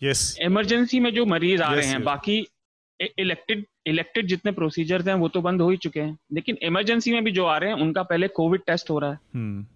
[0.02, 2.04] यस इमरजेंसी में जो मरीज़ आ yes, रहे हैं yes.
[2.04, 2.46] बाकी
[3.18, 7.24] इलेक्टेड इलेक्टेड जितने प्रोसीजर्स हैं वो तो बंद हो ही चुके हैं। लेकिन इमरजेंसी में
[7.24, 9.66] भी जो आ रहे हैं उनका पहले कोविड टेस्ट हो रहा है। हम्म।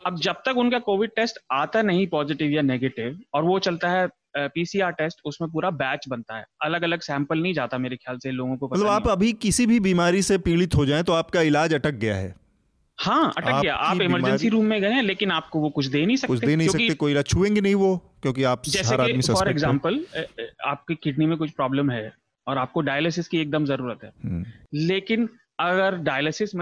[0.00, 4.08] अब जब तक उनका कोविड टेस्ट आता नहीं पॉजिटिव या नेगेटिव और वो चलता है
[4.36, 8.30] पीसीआर टेस्ट उसमें पूरा बैच बनता है। अलग अलग सैंपल नहीं जाता मेरे ख्याल से
[8.32, 11.74] लोगों को मतलब आप अभी किसी भी बीमारी से पीड़ित हो जाए तो आपका इलाज
[11.74, 12.34] अटक गया है।
[12.98, 16.16] हाँ अटक गया। आप इमरजेंसी रूम में गए हैं लेकिन आपको वो कुछ दे नहीं
[16.16, 18.96] सकते कुछ दे नहीं सकते कोई छुएँगे नहीं वो क्योंकि आप जैसे
[19.32, 20.00] फॉर एग्ज़ाम्पल
[20.66, 22.12] आपकी किडनी में कुछ प्रॉब्लम है।
[22.48, 25.28] और आपको डायलिसिस की एकदम ज़रूरत है। हम्म। लेकिन
[25.60, 26.52] अगर डायलिसिस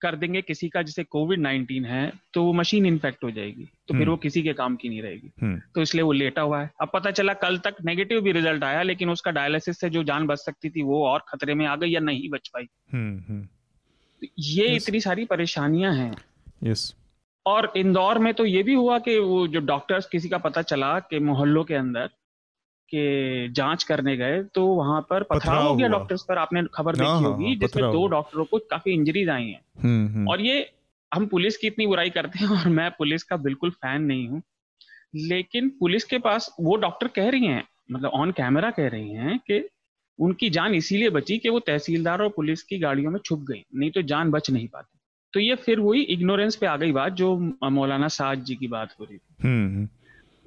[0.00, 3.94] कर देंगे किसी का जिसे कोविड नाइनटीन है तो वो मशीन इन्फेक्ट हो जाएगी। तो
[3.94, 6.60] फिर वो हम्म। किसी के काम की नहीं रहेगी। हम्म। तो इसलिए वो लेटा हुआ
[6.62, 10.02] है। अब पता चला कल तक नेगेटिव भी रिज़ल्ट आया लेकिन उसका डायलिसिस से जो
[10.04, 14.26] जान बच सकती थी वो और खतरे में आ गई या नहीं बच पाई। तो
[14.38, 16.12] ये इतनी सारी परेशानियाँ हैं।
[16.62, 16.94] यस
[17.46, 20.98] और इंदौर में तो ये भी हुआ कि वो जो डॉक्टर्स किसी का पता चला
[21.00, 22.10] कि मोहल्लों के अंदर
[22.94, 26.98] के जाँच करने गए तो वहाँ पर पथराव हो गया डॉक्टर्स पर आपने खबर हाँ,
[26.98, 30.40] देखी हाँ, होगी हाँ, जिसमें दो डॉक्टरों को काफ़ी इंजरीज आई हैं। हम्म, हम्म। और
[30.40, 30.70] ये
[31.14, 34.42] हम पुलिस की इतनी बुराई करते हैं और मैं पुलिस का बिल्कुल फ़ैन नहीं हूँ।
[35.16, 39.38] लेकिन पुलिस के पास वो डॉक्टर कह रही हैं मतलब ऑन कैमरा कह रही हैं
[39.38, 39.68] कि
[40.20, 43.90] उनकी जान इसीलिए बची कि वो तहसीलदार और पुलिस की गाड़ियों में छुप गई नहीं
[43.90, 44.98] तो जान बच नहीं पाती।
[45.32, 48.94] तो ये फिर वही इग्नोरेंस पे आ गई बात जो मौलाना साज जी की बात
[49.00, 49.88] हो रही थी। हम्म,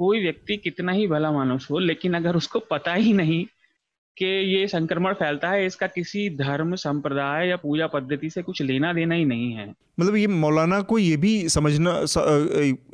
[0.02, 3.46] कोई व्यक्ति कितना ही भला मानुष हो लेकिन अगर उसको पता ही नहीं
[4.18, 8.92] कि ये संक्रमण फैलता है इसका किसी धर्म संप्रदाय या पूजा पद्धति से कुछ लेना
[8.94, 11.94] देना ही नहीं है। मतलब ये मौलाना को ये भी समझना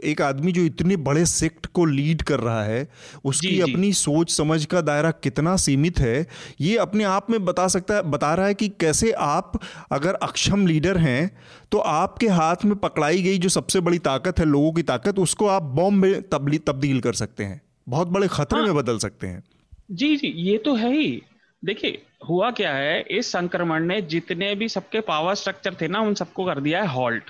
[0.04, 2.88] एक आदमी जो इतने बड़े सेक्ट को लीड कर रहा है
[3.26, 3.94] उसकी जी, अपनी जी.
[3.94, 6.28] सोच समझ का दायरा कितना सीमित है
[6.62, 9.60] ये अपने आप में बता सकता है बता रहा है कि कैसे आप
[9.92, 11.30] अगर अक्षम लीडर हैं
[11.72, 15.48] तो आपके हाथ में पकड़ाई गई जो सबसे बड़ी ताकत है लोगों की ताकत उसको
[15.48, 19.44] आप बॉम्ब में तब्दील कर सकते हैं। बहुत बड़े खतरे हाँ, में बदल सकते हैं।
[19.92, 21.22] जी जी ये तो है ही।
[21.66, 26.14] देखिए हुआ क्या है इस संक्रमण ने जितने भी सबके पावर स्ट्रक्चर थे ना उन
[26.14, 27.24] सबको कर दिया है हॉल्ट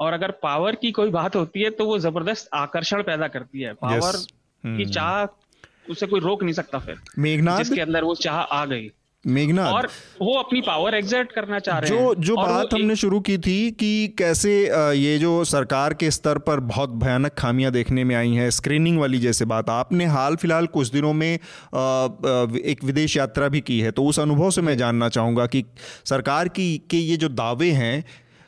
[0.00, 3.72] और अगर पावर की कोई बात होती है तो वो ज़बरदस्त आकर्षण पैदा करती है।
[3.72, 4.26] Power yes.
[4.66, 4.94] की hmm.
[4.94, 5.44] चाह
[5.90, 8.92] उसे कोई रोक नहीं सकता फिर। मेघनाथ जिसके अंदर वो चाह आ गई।
[9.26, 9.86] मेघनाथ और
[10.22, 13.38] वो अपनी पावर एग्जर्ट करना चाह रहे जो हैं। जो बात हमने एक- शुरू की
[13.38, 14.52] थी कि कैसे
[14.98, 19.18] ये जो सरकार के स्तर पर बहुत भयानक खामियाँ देखने में आई हैं स्क्रीनिंग वाली
[19.18, 24.04] जैसे बात आपने हाल फ़िलहाल कुछ दिनों में एक विदेश यात्रा भी की है तो
[24.04, 25.64] उस अनुभव से मैं जानना चाहूँगा कि
[26.04, 28.04] सरकार की के ये जो दावे हैं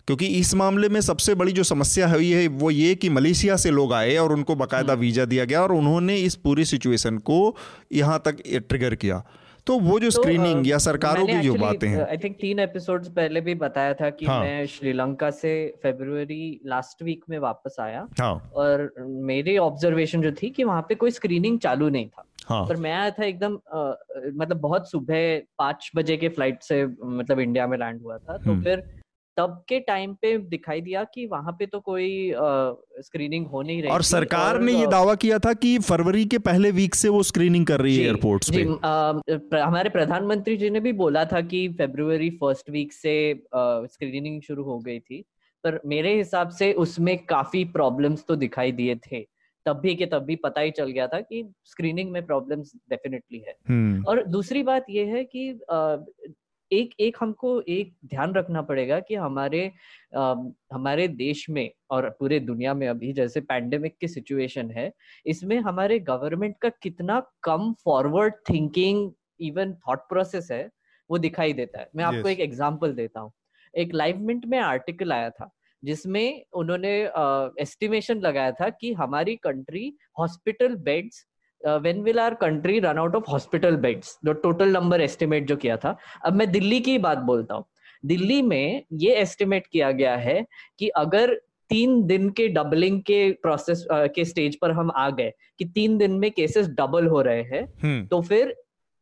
[0.06, 3.70] क्योंकि इस मामले में सबसे बड़ी जो समस्या हुई है वो ये कि मलेशिया से
[3.70, 7.56] लोग आए और उनको बाकायदा हम्म। वीज़ा दिया गया और उन्होंने इस पूरी सिचुएशन को
[7.92, 9.22] यहाँ तक ट्रिगर किया।
[9.66, 12.58] तो वो जो तो, स्क्रीनिंग अ, या सरकारों की जो बातें हैं आई थिंक तीन
[12.58, 17.76] एपिसोड्स पहले भी बताया था कि हाँ। मैं श्रीलंका से फेब्रुवरी लास्ट वीक में वापस
[17.80, 18.92] आया हाँ और
[19.30, 22.92] मेरी ऑब्जर्वेशन जो थी कि वहाँ पे कोई स्क्रीनिंग चालू नहीं था हाँ पर मैं
[22.92, 23.92] आया था एकदम आ,
[24.34, 28.50] मतलब बहुत सुबह पाँच बजे के फ़्लाइट से मतलब इंडिया में लैंड हुआ था तो
[28.50, 28.82] हम्म। फिर
[29.40, 32.32] तब के टाइम पे दिखाई दिया कि वहाँ पे तो कोई
[33.00, 36.38] स्क्रीनिंग हो नहीं रही और सरकार और, ने ये दावा किया था कि फरवरी के
[36.38, 38.62] पहले वीक से वो स्क्रीनिंग कर रही है एयरपोर्ट्स पे।
[39.58, 44.78] हमारे प्रधानमंत्री जी ने भी बोला था कि फरवरी फ़र्स्ट वीक से स्क्रीनिंग शुरू हो
[44.78, 45.24] गई थी
[45.64, 49.26] पर मेरे हिसाब से उसमें काफ़ी प्रॉब्लम्स तो दिखाई दिए थे
[49.66, 53.38] तब भी के तब भी पता ही चल गया था कि स्क्रीनिंग में प्रॉब्लम्स डेफिनेटली
[53.38, 55.50] है। हम्म। और दूसरी बात यह है कि
[56.72, 59.72] एक एक हमको एक ध्यान रखना पड़ेगा कि हमारे
[60.16, 64.92] अ, हमारे देश में और पूरे दुनिया में अभी जैसे पैंडेमिक की सिचुएशन है
[65.26, 70.70] इसमें हमारे गवर्नमेंट का कितना कम forward thinking even thought process है
[71.10, 72.28] वो दिखाई देता है मैं आपको Yes.
[72.28, 73.32] एक एग्जांपल देता हूँ
[73.74, 75.50] एक लाइव मिंट में आर्टिकल आया था
[75.84, 77.08] जिसमें उन्होंने
[77.62, 81.26] एस्टिमेशन लगाया था कि हमारी country hospital beds
[81.64, 85.76] when will are country run out of hospital beds जो टोटल नंबर एस्टिमेट जो किया
[85.76, 87.64] था। अब मैं दिल्ली की बात बोलता हूँ।
[88.06, 90.44] दिल्ली में ये एस्टिमेट किया गया है
[90.78, 91.34] कि अगर
[91.70, 96.12] तीन दिन के डबलिंग के प्रोसेस के स्टेज पर हम आ गए कि तीन दिन
[96.12, 98.48] में केसेस डबल हो रहे हैं हम्म। तो फिर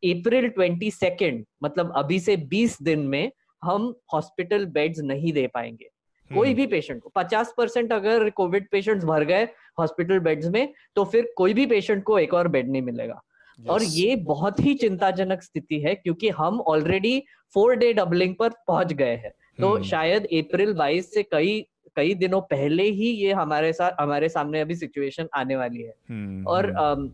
[0.02, 3.30] अप्रैल ट्वेंटी सेकेंड मतलब अभी से बीस दिन में
[3.62, 5.88] हम हॉस्पिटल बेड्स नहीं दे पाएँगे।
[6.34, 9.44] कोई भी पेशेंट को। पचास परसेंट अगर कोविड पेशेंट्स भर गए
[9.78, 13.22] हॉस्पिटल बेड्स में तो फिर कोई भी पेशेंट को एक और बेड नहीं मिलेगा।
[13.70, 17.22] और ये बहुत ही चिंताजनक स्थिति है क्योंकि हम ऑलरेडी
[17.54, 22.14] फोर डे डबलिंग पर पहुँच गए हैं। तो हम्म। शायद अप्रैल 22 से कई कई
[22.14, 26.70] दिनों पहले ही ये हमारे साथ हमारे सामने अभी सिचुएशन आने वाली है। हम्म, और
[26.76, 27.10] हम्म,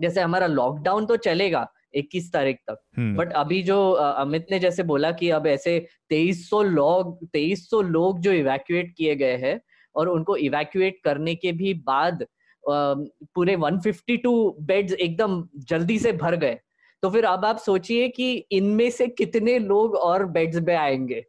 [0.00, 4.82] जैसे हमारा लॉकडाउन तो चलेगा 21 तारीख तक। हम्म, बट अभी जो अमित ने जैसे
[4.82, 5.78] बोला कि अब ऐसे
[6.10, 9.60] 2300 लोग 2300 लोग जो इवैक्यूएट किए गए हैं
[9.94, 12.26] और उनको इवैक्यूएट करने के भी बाद
[12.64, 16.58] पूरे 152 बेड्स एकदम जल्दी से भर गए।
[17.02, 21.24] तो फिर अब आप सोचिए कि इनमें से कितने लोग और बेड्स में आएँगे।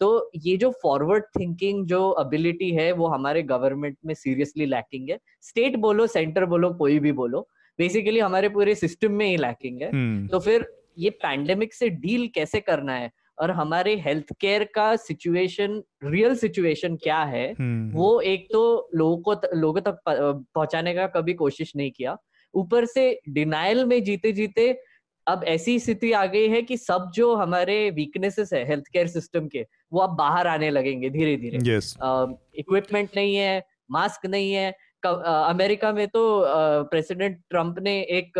[0.00, 5.18] तो ये जो फॉरवर्ड थिंकिंग जो एबिलिटी है वो हमारे गवर्नमेंट में सीरियसली लैकिंग है।
[5.42, 7.48] स्टेट बोलो सेंटर बोलो कोई भी बोलो।
[7.78, 10.66] बेसिकली हमारे पूरे सिस्टम में ही लैकिंग है। हम्म, तो फिर
[10.98, 13.10] ये पैंडेमिक से डील कैसे करना है?
[13.38, 17.52] और हमारे हेल्थ केयर का सिचुएशन रियल सिचुएशन क्या है?
[17.52, 22.16] हम्म, वो एक तो लोगों को लोगों तक पहुँचाने का कभी कोशिश नहीं किया।
[22.54, 24.82] ऊपर से डिनाइल में जीते जीते
[25.26, 29.48] अब ऐसी स्थिति आ गई है कि सब जो हमारे वीकनेसेस है हेल्थ केयर सिस्टम
[29.48, 32.58] के वो अब बाहर आने लगेंगे धीरे धीरे इक्विपमेंट yes.
[32.58, 34.74] इक्विपमेंट नहीं है मास्क नहीं है
[35.06, 36.22] अमेरिका में तो
[36.90, 38.32] प्रेसिडेंट ट्रंप ने एक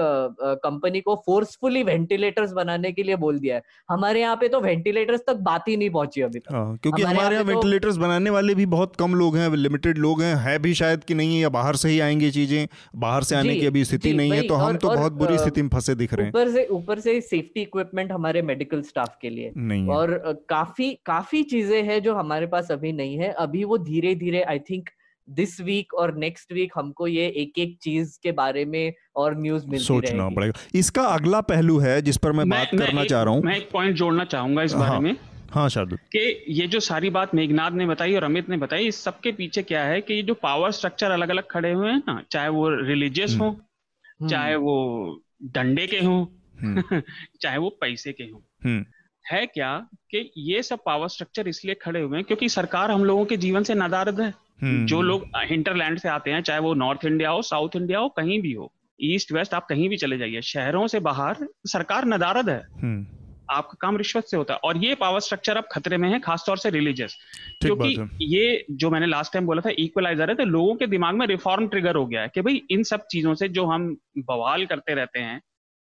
[0.63, 5.21] कंपनी को फोर्सफुली वेंटिलेटर्स बनाने के लिए बोल दिया है। हमारे यहाँ पे तो वेंटिलेटर्स
[5.27, 8.55] तक बात ही नहीं पहुँची अभी तक। हाँ, क्योंकि हमारे यहाँ तो- वेंटिलेटर्स बनाने वाले
[8.55, 11.49] भी बहुत कम लोग हैं लिमिटेड लोग हैं है भी शायद कि नहीं है या
[11.49, 14.77] बाहर से ही आएँगे चीज़ें बाहर से आने की अभी स्थिति नहीं है तो हम
[14.77, 18.13] तो बहुत बुरी स्थिति में फंसे दिख रहे हैं। ऊपर से ऊपर से सेफ्टी इक्विपमेंट
[18.13, 22.93] हमारे मेडिकल स्टाफ के लिए। नहीं और काफ़ी काफ़ी चीज़ें हैं जो हमारे पास अभी
[22.93, 24.91] नहीं है। अभी वो धीरे धीरे आई थिंक
[25.31, 29.67] दिस वीक और नेक्स्ट वीक हमको ये एक एक चीज़ के बारे में और न्यूज़
[29.67, 33.23] मिलती सोचना पड़ेगा। इसका अगला पहलू है जिस पर मैं मैं बात मैं करना चाह
[33.23, 35.17] रहा हूँ। मैं एक पॉइंट जोड़ना चाहूँगा इस बारे हाँ। में।
[35.51, 39.05] हाँ शार्दुल। कि ये जो सारी बात मेघनाथ ने बताई और अमित ने बताई इस
[39.05, 42.23] सबके पीछे क्या है कि ये जो पावर स्ट्रक्चर अलग अलग खड़े हुए हैं ना
[42.31, 46.27] चाहे वो रिलीजियस हो हम्म, चाहे वो डंडे के हों
[46.61, 46.83] हम्म,
[47.41, 48.85] चाहे वो पैसे के हों। हम्म,
[49.33, 53.25] है क्या कि ये सब पावर स्ट्रक्चर इसलिए खड़े हुए हैं क्योंकि सरकार हम लोगों
[53.25, 54.27] के जीवन से नादारद है?
[54.27, 58.09] हम्म, जो लोग हिंटरलैंड से आते हैं चाहे वो नॉर्थ इंडिया हो साउथ इंडिया हो
[58.09, 62.49] कहीं भी हो ईस्ट वेस्ट आप कहीं भी चले जाइए शहरों से बाहर सरकार नदारद
[62.51, 63.07] है। हम्म,
[63.51, 66.59] आपका काम रिश्वत से होता है। और ये पावर स्ट्रक्चर अब खतरे में है खासतौर
[66.59, 67.17] से रिलीजियस
[67.63, 71.27] क्योंकि ये जो मैंने लास्ट टाइम बोला था इक्वलाइजर है तो लोगों के दिमाग में
[71.27, 74.95] रिफॉर्म ट्रिगर हो गया है कि भाई इन सब चीज़ों से जो हम बवाल करते
[74.95, 75.41] रहते हैं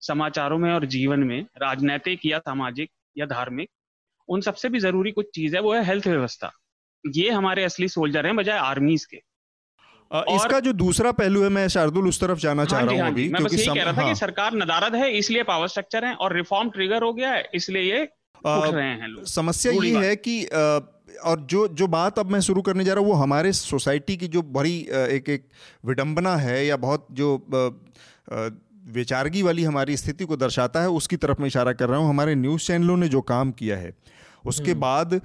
[0.02, 3.70] समाचारों में और जीवन में राजनैतिक या सामाजिक या धार्मिक
[4.28, 6.52] उन सबसे भी ज़रूरी कुछ चीज़ है वो है हेल्थ व्यवस्था।
[7.06, 9.18] ये हमारे असली सोल्जर हैं बजाय आर्मीज के।
[10.36, 13.12] इसका जो दूसरा पहलू है मैं शार्दुल उस तरफ़ जाना हाँ चाह रहा हूँ हाँ
[13.12, 16.06] अभी मैं बस यही कह रहा था कि हाँ। सरकार नदारद है इसलिए पावर स्ट्रक्चर
[16.06, 20.06] है और रिफॉर्म ट्रिगर हो गया है इसलिए ये उठ रहे हैं लोग। समस्या ये
[20.06, 23.52] है कि और जो जो बात अब मैं शुरू करने जा रहा हूँ वो हमारे
[23.54, 25.48] सोसाइटी की जो बड़ी एक एक
[25.86, 27.30] विडंबना है या बहुत जो
[28.92, 32.36] विचारगी वाली हमारी स्थिति को दर्शाता है उसकी तरफ़ मैं इशारा कर रहा हूँ। हमारे
[32.36, 33.94] न्यूज़ चैनलों ने जो काम किया है
[34.46, 35.22] उसके हम्म। बाद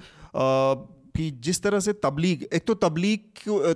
[1.15, 3.19] कि जिस तरह से तबलीग, एक तो तबलीग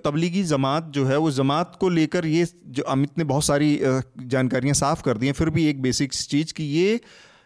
[0.05, 4.73] तबलीगी जमात जो है, वो जमात को लेकर ये जो अमित ने बहुत सारी जानकारियाँ
[4.73, 6.99] साफ़ कर दी हैं। फिर भी एक बेसिक चीज़ कि ये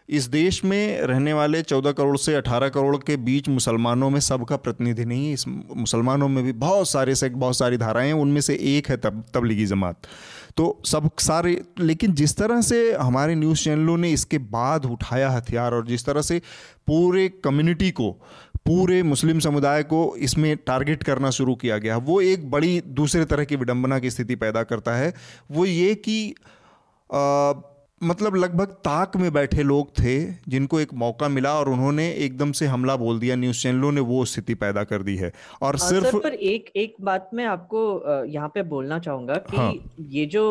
[0.08, 4.56] इस देश में रहने वाले चौदह करोड़ से अठारह करोड़ के बीच मुसलमानों में सबका
[4.56, 8.40] प्रतिनिधि नहीं है। इस मुसलमानों में भी बहुत सारे से बहुत सारी धाराएँ हैं, उनमें
[8.40, 10.06] से एक है तब, तबलीगी जमात।
[10.56, 15.74] तो सब सारे, लेकिन जिस तरह से हमारे न्यूज़ चैनलों ने इसके बाद उठाया हथियार
[15.74, 16.38] और जिस तरह से
[16.86, 18.16] पूरे कम्युनिटी को
[18.66, 23.44] पूरे मुस्लिम समुदाय को इसमें टारगेट करना शुरू किया गया। वो एक बड़ी दूसरे तरह
[23.44, 25.14] की विडंबना की स्थिति पैदा करता है।
[25.50, 26.34] वो ये कि
[27.14, 27.52] आ,
[28.00, 30.14] मतलब लगभग ताक में बैठे लोग थे
[30.48, 34.24] जिनको एक मौका मिला और उन्होंने एकदम से हमला बोल दिया न्यूज़ चैनलों ने वो
[34.24, 35.30] स्थिति पैदा कर दी है
[35.62, 37.82] और हाँ, सिर्फ़ पर एक एक बात मैं आपको
[38.26, 39.72] यहाँ पे बोलना चाहूँगा कि हाँ।
[40.10, 40.44] ये जो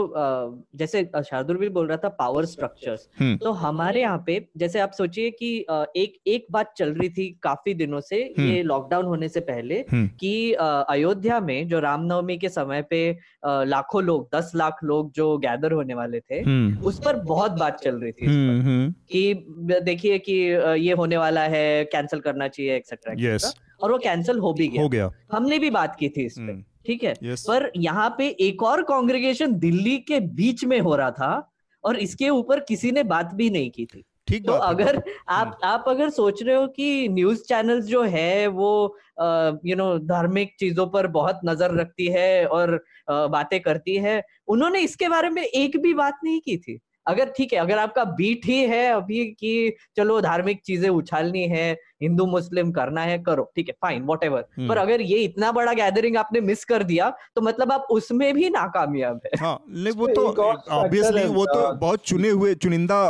[0.75, 4.91] जैसे शार्दुल भी बोल रहा था पावर स्ट्रक्चर्स हम्म। तो हमारे यहाँ पे जैसे आप
[4.91, 5.49] सोचिए कि
[5.95, 9.83] एक एक बात चल रही थी काफ़ी दिनों से ये हम्म। लॉकडाउन होने से पहले
[9.91, 13.01] हम्म। कि अयोध्या में जो रामनवमी के समय पे
[13.45, 16.43] लाखों लोग दस लाख लोग जो गैदर होने वाले थे
[16.81, 20.33] उस पर बहुत बात चल रही थी हम्म, हम्म। कि देखिए कि
[20.81, 23.45] ये होने वाला है कैंसिल करना चाहिए एक्सेट्रा yes.
[23.81, 26.41] और वो कैंसिल हो भी गया। हो गया। हमने भी बात की थी इस पे
[26.41, 27.13] हम्म। ठीक है?
[27.15, 27.47] Yes.
[27.47, 31.51] पर यहाँ पे एक और कांग्रेगेशन दिल्ली के बीच में हो रहा था
[31.83, 35.85] और इसके ऊपर किसी ने बात भी नहीं की थी। ठीक तो अगर आप आप
[35.87, 38.97] अगर सोच रहे हो कि न्यूज़ चैनल्स जो है वो
[39.65, 45.09] यू नो धार्मिक चीज़ों पर बहुत नज़र रखती है और बातें करती है उन्होंने इसके
[45.09, 48.59] बारे में एक भी बात नहीं की थी। अगर ठीक है, अगर आपका बीट ही
[48.65, 53.73] है अभी कि चलो धार्मिक चीज़ें उछालनी है हिंदू मुस्लिम करना है करो ठीक है
[53.81, 57.71] फाइन वॉट एवर पर अगर ये इतना बड़ा गैदरिंग आपने मिस कर दिया तो मतलब
[57.71, 59.53] आप उसमें भी नाकामयाब है। हाँ,
[59.95, 63.01] वो तो ऑब्वियसली वो तो बहुत चुने हुए चुनिंदा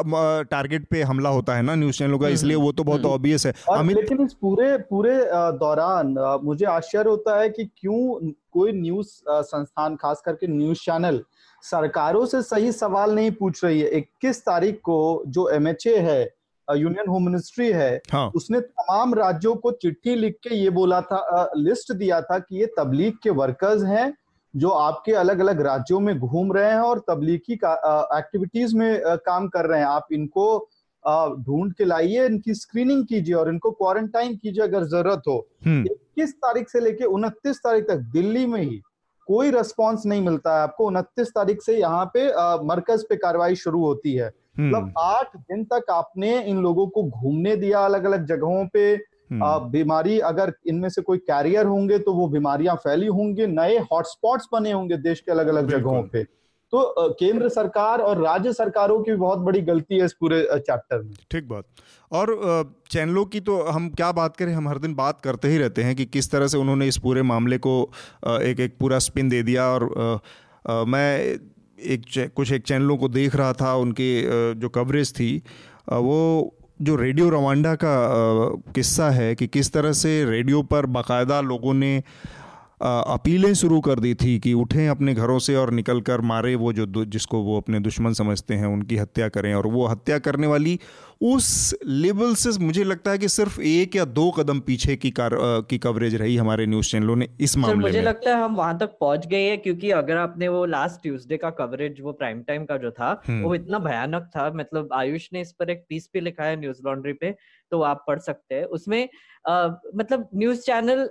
[0.51, 3.45] टारगेट पे हमला होता है ना न्यूज़ चैनलों का हम्म, इसलिए वो तो बहुत ऑब्वियस
[3.45, 5.17] हम्म। है। अमित लेकिन इस पूरे पूरे
[5.59, 11.21] दौरान मुझे आश्चर्य होता है कि क्यों कोई न्यूज़ संस्थान खास करके न्यूज़ चैनल
[11.63, 16.21] सरकारों से सही सवाल नहीं पूछ रही है। 21 तारीख को जो एमएचए है
[16.69, 18.31] यूनियन होम मिनिस्ट्री है हाँ.
[18.35, 22.65] उसने तमाम राज्यों को चिट्ठी लिख के ये बोला था लिस्ट दिया था कि ये
[22.77, 24.13] तबलीग के वर्कर्स हैं
[24.53, 27.73] जो आपके अलग अलग राज्यों में घूम रहे हैं और तबलीगी का
[28.17, 30.69] एक्टिविटीज़ में आ, काम कर रहे हैं आप इनको
[31.39, 36.33] ढूंढ के लाइए इनकी स्क्रीनिंग कीजिए और इनको क्वारंटाइन कीजिए अगर ज़रूरत हो हम्म। इक्कीस
[36.35, 38.81] तारीख से लेके उनतीस तारीख तक दिल्ली में ही
[39.27, 42.27] कोई रिस्पॉन्स नहीं मिलता है आपको उनतीस तारीख से यहाँ पे
[42.65, 47.55] मरकज पे कार्रवाई शुरू होती है। मतलब आठ दिन तक आपने इन लोगों को घूमने
[47.55, 48.89] दिया अलग अलग जगहों पे।
[49.31, 54.47] हम्म। बीमारी अगर इनमें से कोई कैरियर होंगे तो वो बीमारियाँ फैली होंगी नए हॉटस्पॉट्स
[54.53, 56.23] बने होंगे देश के अलग अलग जगहों पे।
[56.73, 61.13] तो केंद्र सरकार और राज्य सरकारों की बहुत बड़ी गलती है इस पूरे चैप्टर में।
[61.31, 61.63] ठीक बात।
[62.11, 65.83] और चैनलों की तो हम क्या बात करें हम हर दिन बात करते ही रहते
[65.83, 67.73] हैं कि किस तरह से उन्होंने इस पूरे मामले को
[68.27, 69.89] एक एक पूरा स्पिन दे दिया और
[70.87, 71.37] मैं
[71.79, 74.09] एक कुछ एक चैनलों को देख रहा था, उनके
[74.55, 75.35] जो कवरेज थी
[75.91, 77.93] वो जो रेडियो रवांडा का
[78.75, 82.03] किस्सा है कि किस तरह से रेडियो पर बाकायदा लोगों ने
[82.81, 86.73] अपीलें शुरू कर दी थी कि उठें अपने घरों से और निकल कर मारे वो
[86.73, 90.79] जो जिसको वो अपने दुश्मन समझते हैं उनकी हत्या करें और वो हत्या करने वाली
[91.23, 95.31] उस लेवल से मुझे लगता है कि सिर्फ़ एक या दो कदम पीछे की कार
[95.69, 98.55] की कवरेज रही हमारे न्यूज़ चैनलों ने इस मामले मुझे में। मुझे लगता है हम
[98.55, 102.41] वहाँ तक पहुँच गए हैं क्योंकि अगर आपने वो लास्ट ट्यूसडे का कवरेज वो प्राइम
[102.41, 105.85] टाइम का जो था हम्म। वो इतना भयानक था मतलब आयुष ने इस पर एक
[105.89, 107.35] पीस भी लिखा है न्यूज़ लॉन्ड्री पे
[107.71, 109.07] तो आप पढ़ सकते हैं। उसमें
[109.45, 111.09] आ, मतलब न्यूज़ चैनल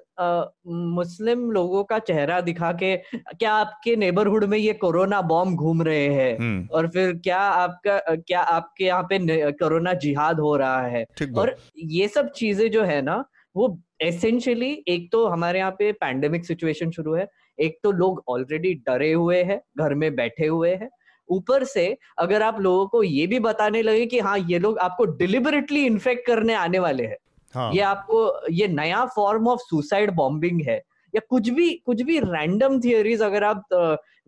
[0.97, 6.07] मुस्लिम लोगों का चेहरा दिखा के क्या आपके नेबरहुड में ये कोरोना बॉम्ब घूम रहे
[6.09, 6.37] हैं?
[6.39, 11.05] हम्म। और फिर क्या आपका क्या आपके यहाँ पे कोरोना जिहाद हो रहा है?
[11.37, 13.25] और ये सब चीज़ें जो है ना
[13.57, 17.27] वो एसेंशियली एक तो हमारे यहाँ पे पैंडेमिक सिचुएशन शुरू है
[17.59, 20.89] एक तो लोग ऑलरेडी डरे हुए हैं घर में बैठे हुए हैं
[21.31, 21.87] ऊपर से
[22.19, 26.27] अगर आप लोगों को ये भी बताने लगे कि हाँ ये लोग आपको डिलिबरेटली इन्फेक्ट
[26.27, 27.17] करने आने वाले हैं
[27.55, 27.73] हाँ.
[27.73, 30.83] ये आपको ये नया फॉर्म ऑफ़ सुसाइड बॉम्बिंग है
[31.15, 33.65] या कुछ भी कुछ भी रैंडम थियोरीज अगर आप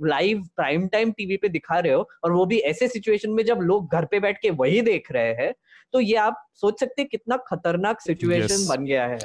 [0.02, 3.58] लाइव प्राइम टाइम टीवी पे दिखा रहे हो और वो भी ऐसे सिचुएशन में जब
[3.62, 5.52] लोग घर पे बैठ के वही देख रहे हैं
[5.92, 8.68] तो ये आप सोच सकते हैं कितना खतरनाक सिचुएशन yes.
[8.68, 9.18] बन गया है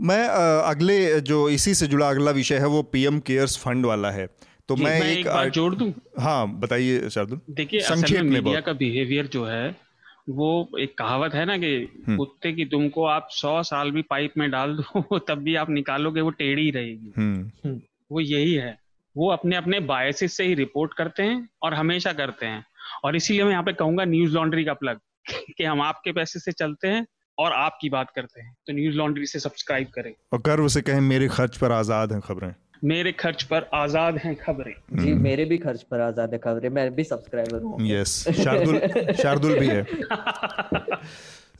[0.00, 4.28] मैं अगले जो इसी से जुड़ा अगला विषय है वो पीएम केयर्स फंड वाला है
[4.68, 5.94] तो मैं, मैं एक बात जोड़ दूँ?
[6.20, 9.92] हाँ बताइए शार्दुल। देखिए असल में मीडिया का बिहेवियर जो है
[10.28, 14.32] वो एक कहावत है ना कि हम्म। कुत्ते की तुमको आप सौ साल भी पाइप
[14.38, 17.80] में डाल दो तब भी आप निकालोगे वो टेढ़ी ही रहेगी। हम्म। हम्म।
[18.12, 18.78] वो यही है।
[19.16, 22.64] वो अपने अपने बायसेस से ही रिपोर्ट करते हैं और हमेशा करते हैं।
[23.04, 25.00] और इसीलिए मैं यहाँ पे कहूँगा न्यूज़ लॉन्ड्री का प्लग
[25.58, 27.06] कि हम आपके पैसे से चलते हैं
[27.38, 31.00] और आपकी बात करते हैं। तो न्यूज़ लॉन्ड्री से सब्सक्राइब करें। और गर्व से कहें
[31.00, 35.44] मेरे खर्च पर आज़ाद हैं खबरें। मेरे खर्च पर आज़ाद हैं खबरें। जी हम्म। मेरे
[35.44, 38.80] भी खर्च पर आज़ाद है खबरें मैं भी सब्सक्राइबर हूँ। यस शार्दुल
[39.12, 39.86] शार्दुल भी है।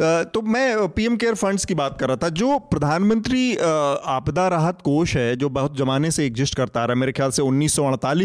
[0.01, 5.17] तो मैं पीएम केयर फंड्स की बात कर रहा था जो प्रधानमंत्री आपदा राहत कोष
[5.17, 7.77] है जो बहुत ज़माने से एग्जिस्ट करता आ रहा है मेरे ख्याल से उन्नीस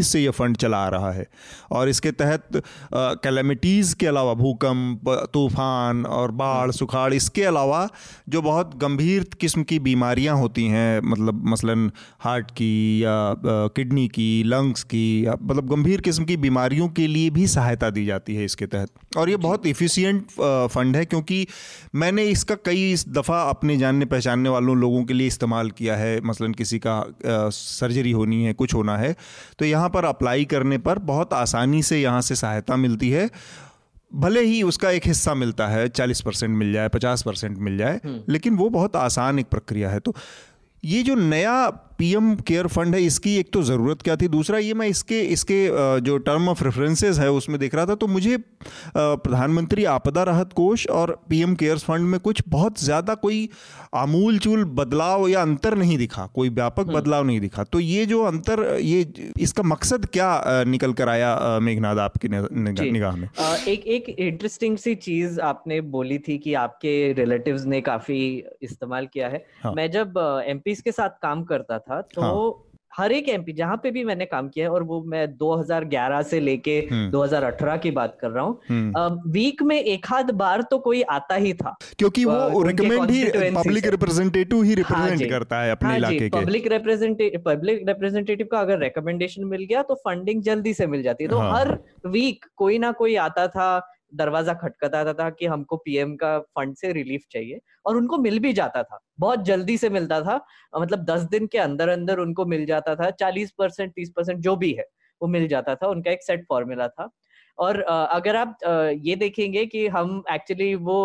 [0.08, 1.26] से ये फंड चला आ रहा है।
[1.72, 2.62] और इसके तहत
[2.94, 7.88] कैलमिटीज़ के अलावा भूकंप तूफ़ान और बाढ़ सुखाड़ इसके अलावा
[8.30, 13.34] जो बहुत गंभीर किस्म की बीमारियाँ होती हैं मतलब मसलन हार्ट की या
[13.76, 18.06] किडनी की लंग्स की या मतलब गंभीर किस्म की बीमारियों के लिए भी सहायता दी
[18.06, 20.26] जाती है इसके तहत। और ये बहुत इफ़िशियंट
[20.72, 21.46] फंड है क्योंकि
[21.96, 26.54] मैंने इसका कई दफ़ा अपने जानने पहचानने वालों लोगों के लिए इस्तेमाल किया है मसलन
[26.54, 27.04] किसी का
[27.52, 29.16] सर्जरी होनी है कुछ होना है
[29.60, 33.30] तो यहाँ पर अप्लाई करने पर बहुत आसानी से यहाँ से सहायता मिलती है
[34.16, 38.00] भले ही उसका एक हिस्सा मिलता है चालीस परसेंट मिल जाए पचास परसेंट मिल जाए
[38.06, 40.14] हम्म। लेकिन वो बहुत आसान एक प्रक्रिया है तो
[40.84, 44.28] ये जो नया पीएम केयर फंड है इसकी एक तो ज़रूरत क्या थी?
[44.30, 45.58] दूसरा ये मैं इसके इसके
[46.02, 48.38] जो टर्म ऑफ़ रेफरेंसेस है उसमें देख रहा था तो मुझे
[48.98, 53.50] प्रधानमंत्री आपदा राहत कोष और पीएम केयर्स फंड में कुछ बहुत ज़्यादा कोई
[53.96, 58.06] आमूल चूल बदलाव या अंतर नहीं दिखा कोई व्यापक हम्म। बदलाव नहीं दिखा। तो ये
[58.06, 59.06] जो अंतर ये
[59.40, 63.28] इसका मकसद क्या निकल कर आया मेघनाथ आपकी निगाह में?
[63.68, 68.22] एक एक इंटरेस्टिंग सी चीज़ आपने बोली थी कि आपके रिलेटिव्स ने काफ़ी
[68.64, 69.74] इस्तेमाल किया है। हाँ.
[69.74, 70.14] मैं जब
[70.48, 72.64] एमपीज के साथ काम करता था तो हाँ.
[72.98, 76.40] हर एक एमपी जहाँ पे भी मैंने काम किया है और वो मैं 2011 से
[76.40, 76.80] लेके
[77.12, 78.60] 2018 हम्म। की बात कर रहा हूँ
[79.28, 83.24] वीक हम्म। में एक आध बार तो कोई आता ही था क्योंकि वो रिकमेंड ही
[83.52, 88.48] पब्लिक रिप्रेजेंटेटिव ही रिप्रेजेंट हाँ करता है अपने इलाके हाँ के पब्लिक रिप्रेजेंटेटिव पब्लिक रिप्रेजेंटेटिव
[88.52, 91.78] का अगर रिकमेंडेशन मिल गया तो फंडिंग जल्दी से मिल जाती है तो हाँ। हर
[92.08, 93.70] वीक कोई ना कोई आता था
[94.12, 98.54] दरवाज़ा खटखटाता था कि हमको पीएम का फंड से रिलीफ चाहिए और उनको मिल भी
[98.54, 100.40] जाता था। बहुत जल्दी से मिलता था
[100.74, 104.56] मतलब दस दिन के अंदर अंदर उनको मिल जाता था, चालीस परसेंट, तीस परसेंट जो
[104.56, 104.86] भी है,
[105.22, 107.10] वो मिल जाता था, उनका एक सेट फॉर्मूला था।
[107.58, 108.58] और अगर आप
[109.04, 110.98] ये देखेंगे कि हम एक्चुअली वो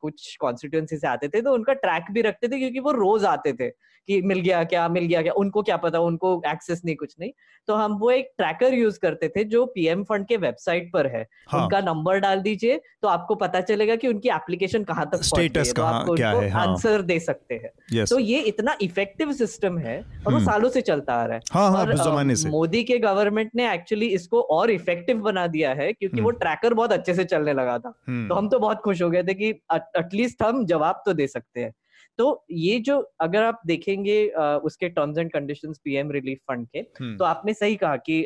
[0.00, 3.52] कुछ कॉन्स्टिट्यूंसी से आते थे तो उनका ट्रैक भी रखते थे क्योंकि वो रोज आते
[3.52, 3.68] थे।
[4.08, 7.30] कि मिल गया क्या मिल गया क्या उनको क्या पता उनको एक्सेस नहीं कुछ नहीं
[7.68, 11.26] तो हम वो एक ट्रैकर यूज़ करते थे जो पीएम फंड के वेबसाइट पर है
[11.48, 11.62] हाँ.
[11.62, 15.82] उनका नंबर डाल दीजिए तो आपको पता चलेगा कि उनकी एप्लीकेशन कहाँ तक स्टेटस तो
[15.84, 16.66] आपको क्या है हाँ.
[16.66, 18.10] आंसर दे सकते हैं yes.
[18.10, 21.42] तो ये इतना इफ़ेक्टिव सिस्टम है और वो हम्म। सालों से चलता आ रहा है
[21.52, 25.92] हाँ, हाँ, और से। मोदी के गवर्नमेंट ने एक्चुअली इसको और इफ़ेक्टिव बना दिया है
[25.92, 28.80] क्योंकि वो ट्रैकर हम्म। बहुत अच्छे से चलने लगा था हम्म। तो हम तो बहुत
[28.80, 31.72] खुश हो गए थे कि एटलीस्ट हम जवाब तो दे सकते हैं
[32.18, 34.16] तो ये जो अगर आप देखेंगे
[34.64, 38.24] उसके terms and conditions PM relief fund के हम्म। तो आपने सही कहा कि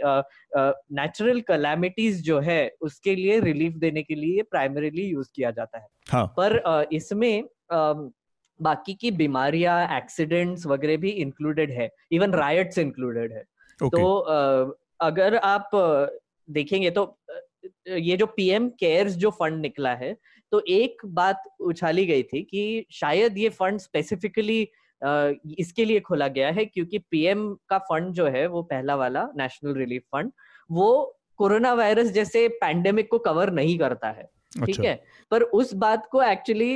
[0.93, 5.87] नेचुरल कलैमिटीज जो है उसके लिए रिलीफ देने के लिए प्राइमरीली यूज़ किया जाता है
[6.11, 6.27] हाँ.
[6.37, 7.45] पर इसमें
[8.61, 13.45] बाकी की बीमारियाँ एक्सीडेंट्स वगैरह भी इंक्लूडेड है इवन रायट्स इंक्लूडेड है
[13.81, 13.91] okay.
[13.91, 15.71] तो अगर आप
[16.49, 17.05] देखेंगे तो
[17.87, 20.17] ये जो पीएम केयर्स जो फंड निकला है
[20.53, 24.61] तो एक बात उछाली गई थी कि शायद ये फंड स्पेसिफिकली
[25.59, 29.75] इसके लिए खोला गया है क्योंकि पीएम का फंड जो है वो पहला वाला नेशनल
[29.75, 30.33] रिलीफ फंड
[30.71, 30.93] वो
[31.37, 35.01] कोरोना वायरस जैसे पैंडेमिक को कवर नहीं करता है ठीक अच्छा। है
[35.33, 36.73] पर उस बात को एक्चुअली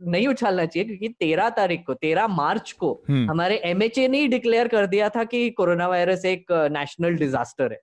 [0.00, 4.28] नहीं उछालना चाहिए क्योंकि तेरह तारीख को तेरह मार्च को हम्म। हमारे एमएचए ने ही
[4.28, 7.80] डिक्लेयर कर दिया था कि कोरोना वायरस एक नेशनल डिजास्टर है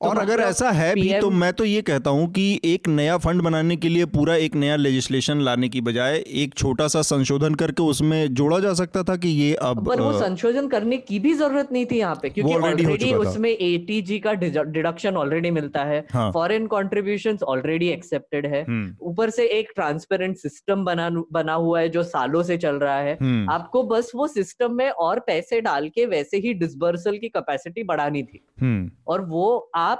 [0.00, 3.42] और अगर ऐसा है भी तो मैं तो ये कहता हूँ कि एक नया फंड
[3.42, 7.82] बनाने के लिए पूरा एक नया लेजिस्लेशन लाने की बजाय एक छोटा सा संशोधन करके
[7.84, 11.72] उसमें जोड़ा जा सकता था कि ये अब पर वो संशोधन करने की भी ज़रूरत
[11.72, 17.38] नहीं थी यहाँ पे क्योंकि ऑलरेडी उसमें एटीजी का डिडक्शन ऑलरेडी मिलता है फॉरेन कॉन्ट्रीब्यूशन
[17.46, 22.42] ऑलरेडी एक्सेप्टेड है हम्म। ऊपर से एक ट्रांसपेरेंट सिस्टम बना बना हुआ है जो सालों
[22.42, 26.36] से चल रहा है हम्म। आपको बस वो सिस्टम में और पैसे डाल के वैसे
[26.38, 29.93] ही डिस्बर्सल की कैपेसिटी बढ़ानी थी हम्म। और वो आप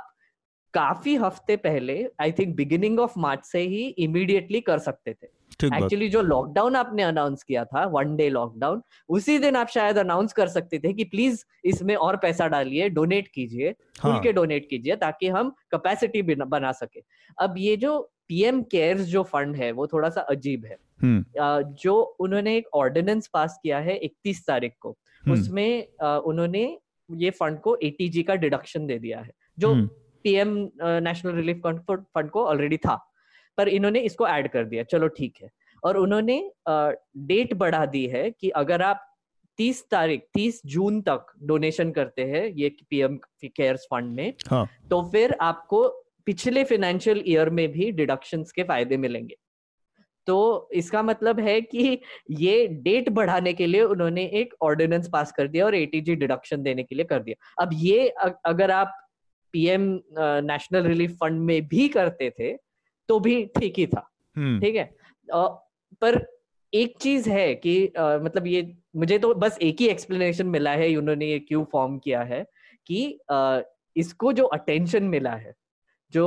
[0.75, 5.27] काफ़ी हफ़्ते पहले I think beginning of March से ही इमीडिएटली कर सकते थे
[5.65, 10.33] एक्चुअली जो लॉकडाउन आपने अनाउंस किया था वन डे लॉकडाउन उसी दिन आप शायद अनाउंस
[10.33, 14.21] कर सकते थे कि प्लीज़ इसमें और पैसा डालिए डोनेट कीजिए खुल हाँ.
[14.21, 17.03] के डोनेट कीजिए ताकि हम कैपेसिटी बना सके
[17.39, 17.99] अब ये जो
[18.29, 23.27] पीएम केयर्स जो फंड है वो थोड़ा सा अजीब है हम्म। जो उन्होंने एक ऑर्डिनेंस
[23.29, 24.91] पास किया है इकतीस तारीख को
[25.25, 26.65] हम्म। उसमें उन्होंने
[27.09, 29.75] ये फंड को एटीजी का डिडक्शन दे दिया है जो
[30.25, 32.95] पीएम नेशनल रिलीफ फंड को ऑलरेडी था
[33.59, 35.51] पर इन्होंने इसको ऐड कर दिया। चलो ठीक है।
[35.83, 39.11] और उन्होंने डेट बढ़ा दी है कि अगर आप
[39.59, 44.67] 30 तारीख 30 जून तक डोनेशन करते हैं ये पीएम केयर्स फंड में हाँ.
[44.91, 45.89] तो फिर आपको
[46.27, 49.37] पिछले फाइनेंशियल ईयर में भी डिडक्शंस के फ़ायदे मिलेंगे।
[50.27, 52.01] तो इसका मतलब है कि
[52.31, 56.83] ये डेट बढ़ाने के लिए उन्होंने एक ऑर्डिनेंस पास कर दिया और एटीजी डिडक्शन देने
[56.83, 58.09] के लिए कर दिया। अब ये
[58.47, 58.95] अगर आप
[59.55, 59.83] पीएम
[60.45, 62.53] नेशनल रिलीफ फंड में भी करते थे
[63.09, 64.91] तो भी ठीक ही था हम्म। ठीक है
[66.03, 66.25] पर
[66.73, 68.63] एक चीज़ है कि आ, मतलब ये
[68.97, 72.45] मुझे तो बस एक ही एक्सप्लेनेशन मिला है उन्होंने ये क्यों फॉर्म किया है
[72.87, 73.61] कि आ,
[73.97, 75.55] इसको जो अटेंशन मिला है
[76.13, 76.27] जो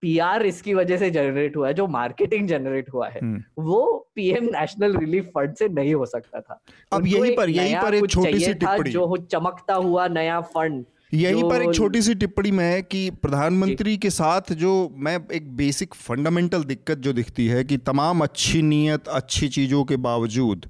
[0.00, 3.80] पीआर इसकी वजह से जनरेट हुआ है जो मार्केटिंग जनरेट हुआ है हम्म। वो
[4.14, 6.60] पीएम नेशनल रिलीफ फंड से नहीं हो सकता था
[6.92, 10.84] अब यही पर यही पर एक छोटी सी टिप्पणी जो चमकता हुआ नया फंड
[11.14, 15.56] यहीं पर एक छोटी सी टिप्पणी में है कि प्रधानमंत्री के साथ जो मैं एक
[15.56, 20.68] बेसिक फंडामेंटल दिक्कत जो दिखती है कि तमाम अच्छी नीयत अच्छी चीज़ों के बावजूद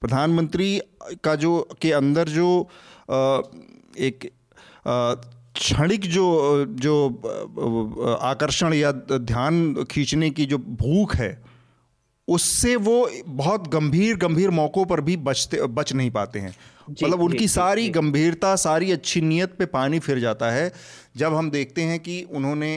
[0.00, 0.80] प्रधानमंत्री
[1.24, 2.68] का जो के अंदर जो
[3.98, 4.30] एक
[4.88, 6.24] क्षणिक जो
[6.68, 6.94] जो
[8.22, 11.44] आकर्षण या ध्यान खींचने की जो भूख है
[12.28, 16.54] उससे वो बहुत गंभीर गंभीर मौक़ों पर भी बचते बच नहीं पाते हैं।
[16.90, 20.72] मतलब उनकी सारी गंभीरता सारी अच्छी नीयत पे पानी फिर जाता है।
[21.16, 22.74] जब हम देखते हैं कि उन्होंने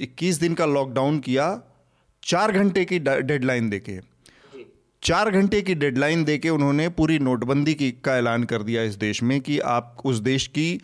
[0.00, 1.46] इक्कीस दिन का लॉकडाउन किया
[2.22, 3.98] चार घंटे की डेडलाइन देके।
[5.02, 9.22] चार घंटे की डेडलाइन देके उन्होंने पूरी नोटबंदी की का ऐलान कर दिया इस देश
[9.22, 10.80] में कि आप उस देश की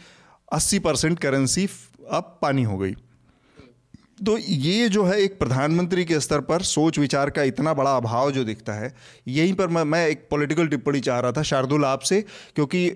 [0.53, 1.69] 80 परसेंट करेंसी
[2.11, 2.95] अब पानी हो गई।
[4.27, 8.31] तो ये जो है एक प्रधानमंत्री के स्तर पर सोच विचार का इतना बड़ा अभाव
[8.31, 8.93] जो दिखता है
[9.29, 12.21] यहीं पर मैं मैं एक पॉलिटिकल टिप्पणी चाह रहा था शार्दुल आपसे
[12.55, 12.87] क्योंकि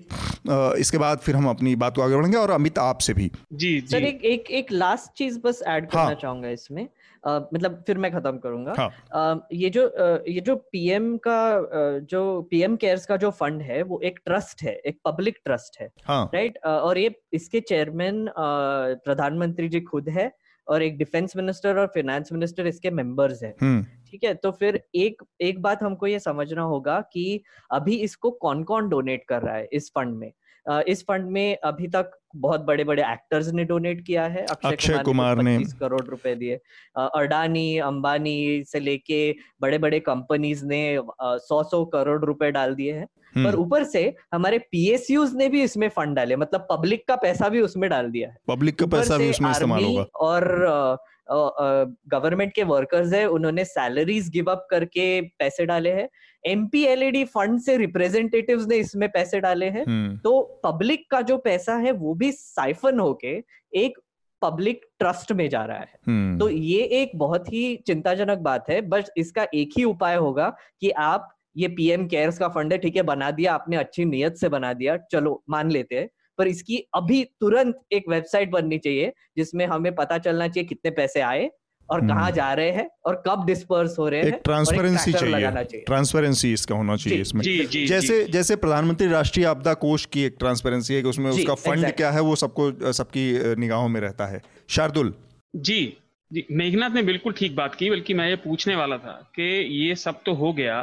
[0.79, 3.87] इसके बाद फिर हम अपनी बात को आगे बढ़ेंगे और अमित आपसे भी। जी जी।
[3.87, 6.15] सर एक एक एक लास्ट चीज़ बस ऐड करना हाँ.
[6.15, 6.87] चाहूँगा इसमें।
[7.23, 8.89] Uh, मतलब फिर मैं खत्म करूँगा। हाँ.
[9.15, 13.81] uh, ये जो uh, ये जो पीएम का जो पीएम केयर्स का जो फंड है
[13.83, 16.29] वो एक ट्रस्ट है एक पब्लिक ट्रस्ट है। हाँ.
[16.35, 20.31] राइट और ये इसके चेयरमैन प्रधानमंत्री जी खुद है।
[20.67, 24.33] और एक डिफेंस मिनिस्टर और फाइनेंस मिनिस्टर इसके मेंबर्स है। हम्म। ठीक है?
[24.33, 29.23] तो फिर एक एक बात हमको ये समझना होगा कि अभी इसको कौन कौन डोनेट
[29.29, 30.31] कर रहा है इस फंड में?
[30.69, 35.37] इस फंड में अभी तक बहुत बड़े बड़े एक्टर्स ने डोनेट किया है। अक्षय कुमार
[35.37, 36.59] ने करोड़ रुपए दिए।
[36.97, 43.05] अडानी अंबानी से लेके बड़े बड़े कंपनीज़ ने सौ सौ करोड़ रुपए डाल दिए हैं।
[43.05, 47.49] पर हम्म। ऊपर से हमारे पीएसयूज ने भी इसमें फंड डाले मतलब पब्लिक का पैसा
[47.49, 50.97] भी उसमें डाल दिया है। पब्लिक का पैसा भी उसमें इस्तेमाल होगा। और
[51.27, 56.07] गवर्नमेंट के वर्कर्स है उन्होंने सैलरीज गिव अप करके पैसे डाले हैं
[56.43, 61.75] एमपीएलईडी फंड से रिप्रेजेंटेटिव्स ने इसमें पैसे डाले हैं हम्म। तो पब्लिक का जो पैसा
[61.77, 63.37] है वो भी साइफन होके
[63.75, 63.97] एक
[64.41, 68.81] पब्लिक ट्रस्ट में जा रहा है हम्म। तो ये एक बहुत ही चिंताजनक बात है
[68.87, 70.49] बस इसका एक ही उपाय होगा
[70.81, 74.35] कि आप ये पीएम केयर्स का फंड है ठीक है बना दिया आपने अच्छी नीयत
[74.35, 79.13] से बना दिया चलो मान लेते हैं पर इसकी अभी तुरंत एक वेबसाइट बननी चाहिए
[79.37, 81.49] जिसमें हमें पता चलना चाहिए कितने पैसे आए
[81.89, 86.53] और हम्म। कहाँ जा रहे हैं और कब डिस्पर्स हो रहे हैं ट्रांसपेरेंसी चाहिए। ट्रांसपेरेंसी
[86.53, 90.35] इसका होना चाहिए इसमें। जी, जी, जैसे जी, जैसे प्रधानमंत्री राष्ट्रीय आपदा कोष की एक
[90.39, 94.41] ट्रांसपेरेंसी है कि उसमें उसका फंड क्या है वो सबको सबकी निगाहों में रहता है।
[94.69, 95.13] शार्दुल।
[95.55, 95.97] जी
[96.31, 99.43] जी मेघनाथ ने बिल्कुल ठीक बात की बल्कि मैं ये पूछने वाला था कि
[99.83, 100.81] ये सब तो हो गया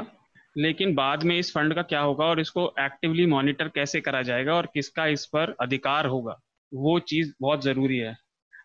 [0.57, 4.55] लेकिन बाद में इस फंड का क्या होगा और इसको एक्टिवली मॉनिटर कैसे करा जाएगा
[4.55, 6.39] और किसका इस पर अधिकार होगा
[6.73, 8.17] वो चीज़ बहुत ज़रूरी है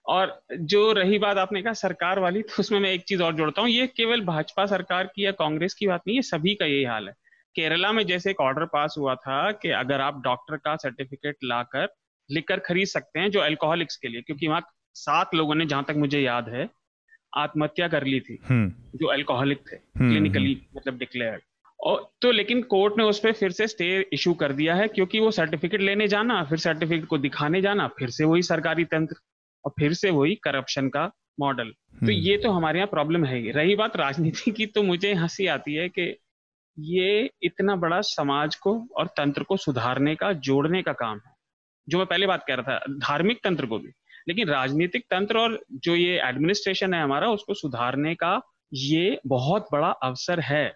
[0.07, 3.61] और जो रही बात आपने कहा सरकार वाली तो उसमें मैं एक चीज़ और जोड़ता
[3.61, 6.83] हूँ ये केवल भाजपा सरकार की या कांग्रेस की बात नहीं है सभी का यही
[6.83, 7.13] हाल है
[7.55, 11.87] केरला में जैसे एक ऑर्डर पास हुआ था कि अगर आप डॉक्टर का सर्टिफिकेट लाकर
[12.29, 14.61] लिखकर खरीद सकते हैं जो अल्कोहलिक्स के लिए क्योंकि वहाँ
[14.95, 16.69] सात लोगों ने जहाँ तक मुझे याद है
[17.33, 21.41] आत्महत्या कर ली थी हम्म। जो अल्कोहलिक थे क्लिनिकली हम्म, हम्म। मतलब डिक्लेयर्ड
[21.79, 25.19] और तो लेकिन कोर्ट ने उस पर फिर से स्टे इशू कर दिया है क्योंकि
[25.19, 29.15] वो सर्टिफिकेट लेने जाना फिर सर्टिफिकेट को दिखाने जाना फिर से वही सरकारी तंत्र
[29.65, 33.39] और फिर से वही करप्शन का मॉडल तो हम्म। ये तो हमारे यहाँ प्रॉब्लम है
[33.39, 36.17] ही। रही बात राजनीति की तो मुझे हँसी आती है कि
[36.79, 41.33] ये इतना बड़ा समाज को और तंत्र को सुधारने का जोड़ने का काम है।
[41.89, 43.89] जो मैं पहले बात कह रहा था धार्मिक तंत्र को भी।
[44.27, 48.41] लेकिन राजनीतिक तंत्र और जो ये एडमिनिस्ट्रेशन है हमारा उसको सुधारने का
[48.73, 50.73] ये बहुत बड़ा अवसर है।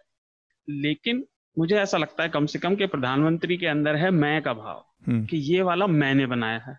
[0.70, 1.26] लेकिन
[1.58, 4.86] मुझे ऐसा लगता है कम से कम कि प्रधानमंत्री के अंदर है मैं का भाव
[5.08, 6.78] हम्म। कि ये वाला मैंने बनाया है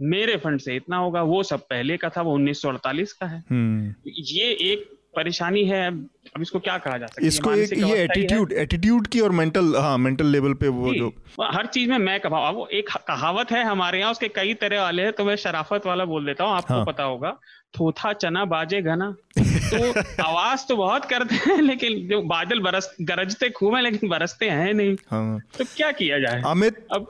[0.00, 3.94] मेरे फंड से इतना होगा वो सब पहले का था वो 1948 का है हम्म।
[4.08, 7.28] ये एक परेशानी है अब इसको क्या कहा जा सकता है?
[7.28, 11.12] इसको एक ये एटीट्यूड एटीट्यूड की और मेंटल हाँ मेंटल लेवल पे वो जो
[11.42, 15.02] हर चीज़ में मैं कहा वो एक कहावत है हमारे यहाँ उसके कई तरह वाले
[15.02, 16.84] हैं तो मैं शराफत वाला बोल देता हूँ आपको हाँ.
[16.84, 17.36] पता होगा
[17.78, 23.50] थोथा चना बाजे घना। तो आवाज़ तो बहुत करते हैं लेकिन जो बादल बरस गरजते
[23.50, 25.38] खूब है लेकिन बरसते हैं नहीं। हाँ.
[25.58, 26.42] तो क्या किया जाए?
[26.46, 26.86] अमित?
[26.92, 27.06] अब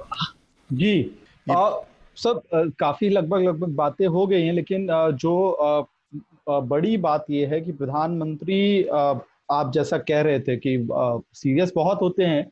[0.70, 0.94] जी
[2.16, 2.40] सब
[2.78, 5.34] काफ़ी लगभग लगभग बातें हो गई हैं लेकिन जो
[6.46, 10.76] बड़ी बात यह है कि प्रधानमंत्री आप जैसा कह रहे थे कि
[11.34, 12.46] सीरियस बहुत होते हैं,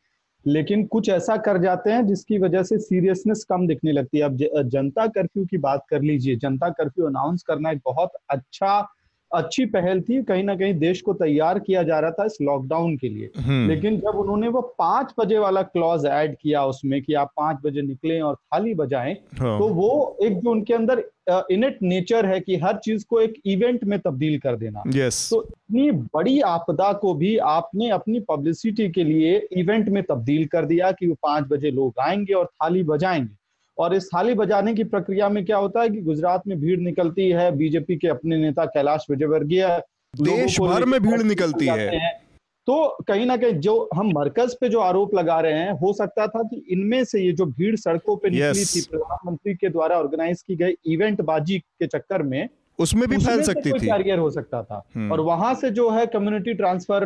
[0.47, 4.69] लेकिन कुछ ऐसा कर जाते हैं जिसकी वजह से सीरियसनेस कम दिखने लगती है। अब
[4.69, 8.81] जनता कर्फ्यू की बात कर लीजिए, जनता कर्फ्यू अनाउंस करना एक बहुत अच्छा
[9.35, 12.97] अच्छी पहल थी कहीं ना कहीं देश को तैयार किया जा रहा था इस लॉकडाउन
[12.97, 17.15] के लिए हम्म। लेकिन जब उन्होंने वो पाँच बजे वाला क्लॉज ऐड किया उसमें कि
[17.15, 19.91] आप पाँच बजे निकले और थाली बजाएँ हाँ। तो वो
[20.23, 21.05] एक जो उनके अंदर
[21.51, 25.29] इनेट नेचर है कि हर चीज़ को एक इवेंट में तब्दील कर देना yes.
[25.31, 30.65] तो इतनी बड़ी आपदा को भी आपने अपनी पब्लिसिटी के लिए इवेंट में तब्दील कर
[30.65, 33.42] दिया कि वो पाँच बजे लोग आएँगे और थाली बजाएँगे
[33.79, 37.29] और इस थाली बजाने की प्रक्रिया में क्या होता है कि गुजरात में भीड़ निकलती
[37.31, 39.67] है बीजेपी के अपने नेता कैलाश विजयवर्गीय
[40.15, 42.21] देश भर में भीड़ निकलती है।
[42.67, 42.75] तो
[43.09, 46.43] कहीं ना कहीं जो हम मरकज पे जो आरोप लगा रहे हैं हो सकता था
[46.43, 48.65] कि इनमें से ये जो भीड़ सड़कों पे निकली.
[48.65, 52.49] थी प्रधानमंत्री के द्वारा ऑर्गेनाइज की गई इवेंट बाजी के चक्कर में
[52.79, 56.07] उसमें भी फैल सकती थी। कैरियर हो सकता था। हम्म। और वहाँ से जो है
[56.07, 57.05] कम्युनिटी ट्रांसफ़र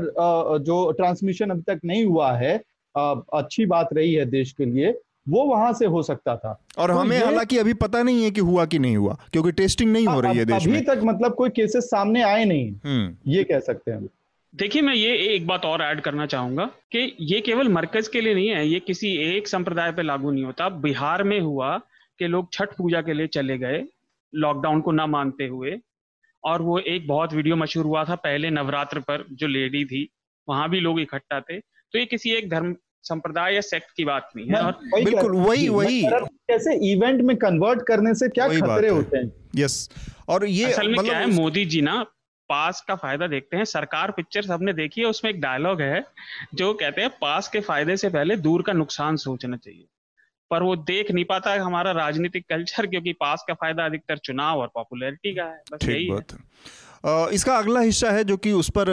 [0.60, 2.56] जो ट्रांसमिशन अभी तक नहीं हुआ है
[2.94, 4.92] अच्छी बात रही है देश के लिए।
[5.26, 8.40] वो वहाँ से हो सकता था। और तो हमें हालाँकि अभी पता नहीं है कि
[8.42, 11.50] हुआ कि नहीं हुआ क्योंकि टेस्टिंग नहीं हो रही है देश अभी तक मतलब कोई
[11.50, 14.08] केसेस सामने आए नहीं हम्म। ये कह सकते हैं
[14.54, 18.34] देखिए मैं ये एक बात और ऐड करना चाहूँगा कि ये केवल मरकज के लिए
[18.34, 21.76] नहीं है ये किसी एक संप्रदाय पे लागू नहीं होता। बिहार में हुआ
[22.20, 23.84] कि लोग छठ पूजा के लिए चले गए
[24.32, 25.76] लॉकडाउन को ना मानते हुए
[26.44, 30.08] और वो एक बहुत वीडियो मशहूर हुआ था पहले नवरात्र पर जो लेडी थी
[30.48, 32.74] वहाँ भी लोग इकट्ठा थे। तो ये किसी एक धर्म
[33.08, 34.72] संप्रदाय या सेक्ट की बात नहीं है और
[35.04, 39.32] बिल्कुल वही वही। कैसे इवेंट में कन्वर्ट करने से क्या खतरे होते हैं?
[39.56, 39.88] यस
[40.28, 42.02] और ये असल में क्या है मतलब मोदी जी ना
[42.48, 46.04] पास का फ़ायदा देखते हैं। सरकार पिक्चर सबने देखी है उसमें एक डायलॉग है
[46.54, 49.86] जो कहते हैं पास के फ़ायदे से पहले दूर का नुकसान सोचना चाहिए।
[50.50, 54.58] पर वो देख नहीं पाता है हमारा राजनीतिक कल्चर क्योंकि पास का फ़ायदा अधिकतर चुनाव
[54.58, 56.20] और पॉपुलैरिटी का है। बस यही है।
[57.06, 58.86] इसका अगला हिस्सा है जो कि उस पर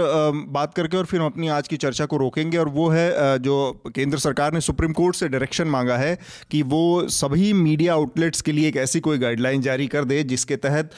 [0.47, 3.55] बात करके और फिर हम अपनी आज की चर्चा को रोकेंगे और वो है जो
[3.95, 6.17] केंद्र सरकार ने सुप्रीम कोर्ट से डायरेक्शन मांगा है
[6.51, 10.55] कि वो सभी मीडिया आउटलेट्स के लिए एक ऐसी कोई गाइडलाइन जारी कर दे जिसके
[10.55, 10.91] तहत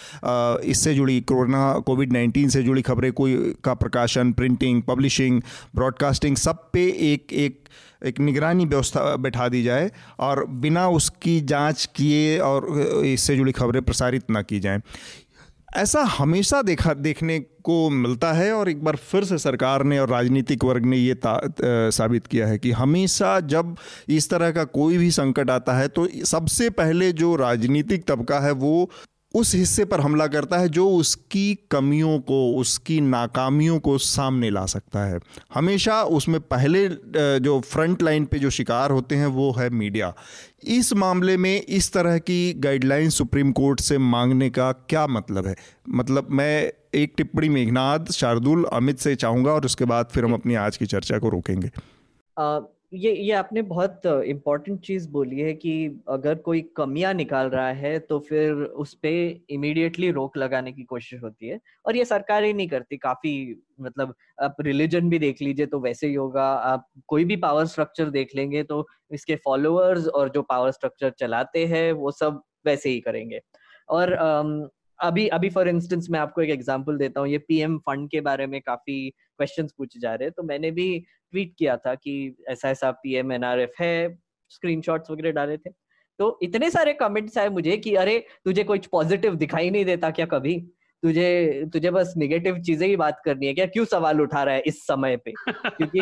[0.65, 5.41] इससे जुड़ी कोरोना कोविड नाइन्टीन से जुड़ी खबरें कोई का प्रकाशन, प्रिंटिंग, पब्लिशिंग,
[5.75, 7.59] ब्रॉडकास्टिंग सब पे एक एक
[8.05, 9.89] एक निगरानी व्यवस्था बैठा दी जाए
[10.19, 12.67] और बिना उसकी जाँच किए और
[13.05, 14.81] इससे जुड़ी खबरें प्रसारित ना की जाएँ।
[15.75, 20.09] ऐसा हमेशा देखा, देखने को मिलता है और एक बार फिर से सरकार ने और
[20.09, 21.39] राजनीतिक वर्ग ने ये ता
[21.89, 23.75] साबित किया है कि हमेशा जब
[24.09, 28.51] इस तरह का कोई भी संकट आता है तो सबसे पहले जो राजनीतिक तबका है,
[28.51, 28.89] वो
[29.35, 34.65] उस हिस्से पर हमला करता है जो उसकी कमियों को, उसकी नाकामियों को सामने ला
[34.65, 35.19] सकता है।
[35.53, 36.87] हमेशा उसमें पहले
[37.39, 40.13] जो फ्रंट लाइन पे जो शिकार होते हैं, वो है मीडिया।
[40.63, 45.55] इस मामले में इस तरह की गाइडलाइन सुप्रीम कोर्ट से मांगने का क्या मतलब है?
[45.89, 50.55] मतलब मैं एक टिप्पणी मेघनाथ शार्दुल, अमित से चाहूँगा और उसके बाद फिर हम अपनी
[50.55, 51.69] आज की चर्चा को रोकेंगे।
[52.91, 55.71] ये ये आपने बहुत इम्पोर्टेंट चीज़ बोली है कि
[56.09, 61.21] अगर कोई कमियाँ निकाल रहा है तो फिर उस पर इमीडिएटली रोक लगाने की कोशिश
[61.23, 65.65] होती है। और ये सरकार ही नहीं करती, काफ़ी मतलब आप रिलीजन भी देख लीजिए
[65.65, 70.29] तो वैसे ही होगा। आप कोई भी पावर स्ट्रक्चर देख लेंगे तो इसके फॉलोअर्स और
[70.29, 73.39] जो पावर स्ट्रक्चर चलाते हैं, वो सब वैसे ही करेंगे।
[73.89, 74.13] और
[74.99, 78.47] अभी अभी फॉर इंस्टेंस मैं आपको एक एग्जांपल देता हूँ, ये पीएम फंड के बारे
[78.47, 80.87] में काफ़ी क्वेश्चंस पूछे जा रहे हैं तो मैंने भी
[81.33, 84.17] ट्वीट किया था कि ऐसा ऐसा पीएम एनआरएफ है
[84.51, 85.69] स्क्रीनशॉट्स वगैरह डाले थे।
[86.19, 90.25] तो इतने सारे कमेंट्स आए मुझे कि अरे, तुझे कुछ पॉजिटिव दिखाई नहीं देता क्या
[90.27, 90.55] कभी?
[91.05, 93.65] तुझे तुझे बस निगेटिव चीज़ें ही बात करनी है क्या?
[93.65, 95.33] क्यों सवाल उठा रहा है इस समय पे?
[95.47, 96.01] क्योंकि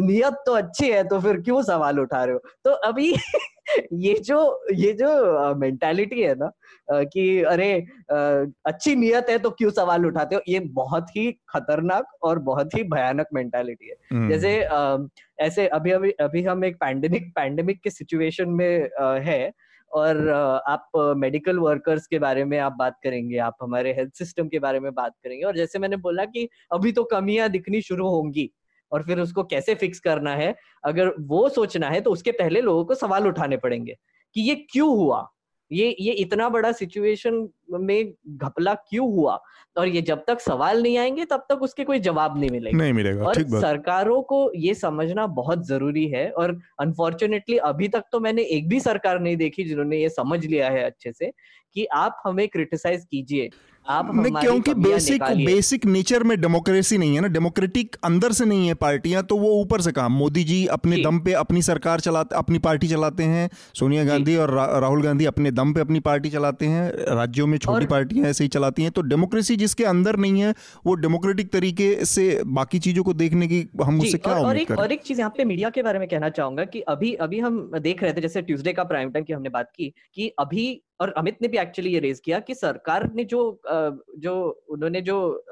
[0.00, 2.40] नियत तो अच्छी है तो फिर क्यों सवाल उठा रहे हो?
[2.64, 3.14] तो अभी
[3.92, 4.38] ये जो
[4.74, 6.50] ये जो मेंटालिटी है ना
[7.04, 7.72] कि अरे
[8.66, 10.40] अच्छी नियत है तो क्यों सवाल उठाते हो?
[10.48, 14.56] ये बहुत ही खतरनाक और बहुत ही भयानक मेंटालिटी है। हम्म। जैसे
[15.38, 19.52] ऐसे अभी अभी अभी हम एक पैंडेमिक पैंडेमिक के सिचुएशन में है
[19.94, 20.28] और
[20.68, 24.80] आप मेडिकल वर्कर्स के बारे में आप बात करेंगे, आप हमारे हेल्थ सिस्टम के बारे
[24.80, 28.50] में बात करेंगे। और जैसे मैंने बोला कि अभी तो कमियाँ दिखनी शुरू होंगी
[28.92, 32.84] और फिर उसको कैसे फिक्स करना है, अगर वो सोचना है तो उसके पहले लोगों
[32.84, 33.96] को सवाल उठाने पड़ेंगे
[34.36, 35.28] कि ये क्यों हुआ?
[35.70, 39.38] ये ये इतना बड़ा सिचुएशन में घपला क्यों हुआ?
[39.76, 42.92] और ये जब तक सवाल नहीं आएँगे तब तक उसके कोई जवाब नहीं मिलेगा। नहीं
[42.92, 48.20] मिलेगा और ठीक सरकारों को ये समझना बहुत ज़रूरी है और अनफॉर्चुनेटली अभी तक तो
[48.20, 51.32] मैंने एक भी सरकार नहीं देखी जिन्होंने ये समझ लिया है अच्छे से
[51.74, 53.50] कि आप हमें क्रिटिसाइज कीजिए।
[53.86, 58.68] आप नहीं क्योंकि बेसिक बेसिक नेचर में डेमोक्रेसी नहीं है ना डेमोक्रेटिक अंदर से नहीं
[58.68, 62.36] है पार्टियाँ तो वो ऊपर से कहा मोदी जी अपने दम पे अपनी सरकार चलाते
[62.36, 66.30] अपनी पार्टी चलाते हैं सोनिया गांधी और रा, राहुल गांधी अपने दम पे अपनी पार्टी
[66.30, 70.40] चलाते हैं राज्यों में छोटी पार्टियाँ ऐसे ही चलाती हैं तो डेमोक्रेसी जिसके अंदर नहीं
[70.40, 70.54] है
[70.86, 74.70] वो डेमोक्रेटिक तरीके से बाकी चीज़ों को देखने की हम उससे क्या और, और एक
[74.72, 77.60] और एक चीज़ यहाँ पे मीडिया के बारे में कहना चाहूँगा कि अभी अभी हम
[77.80, 80.66] देख रहे थे जैसे ट्यूसडे का प्राइम टाइम की हमने बात की कि अभी
[81.00, 83.60] और अमित ने भी एक्चुअली ये रेज किया कि सरकार ने जो
[84.18, 85.44] जो उन्होंने जो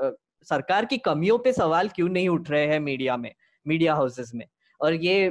[0.42, 3.34] सरकार की कमियों पे सवाल क्यों नहीं उठ रहे हैं मीडिया में
[3.66, 4.46] मीडिया हाउसेस में?
[4.80, 5.26] और ये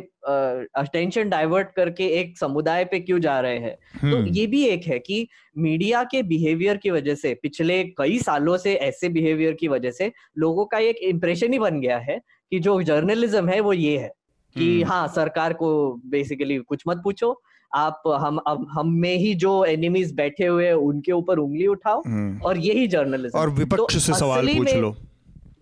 [0.76, 3.76] अटेंशन डाइवर्ट करके एक समुदाय पे क्यों जा रहे हैं?
[4.01, 8.20] तो हम्म, ये भी एक है कि मीडिया के बिहेवियर की वजह से पिछले कई
[8.20, 12.22] सालों से ऐसे बिहेवियर की वजह से लोगों का एक इम्प्रेशन ही बन गया है
[12.49, 14.12] कि जो जर्नलिज्म है वो ये है।
[14.56, 15.70] कि हम्म। हाँ सरकार को
[16.06, 17.41] बेसिकली कुछ मत पूछो।
[17.72, 22.02] आप हम अब हम में ही जो एनिमीज बैठे हुए हैं उनके ऊपर उंगली उठाओ
[22.06, 24.95] हम्म। और यही जर्नलिज्म और विपक्ष तो से सवाल पूछ लो।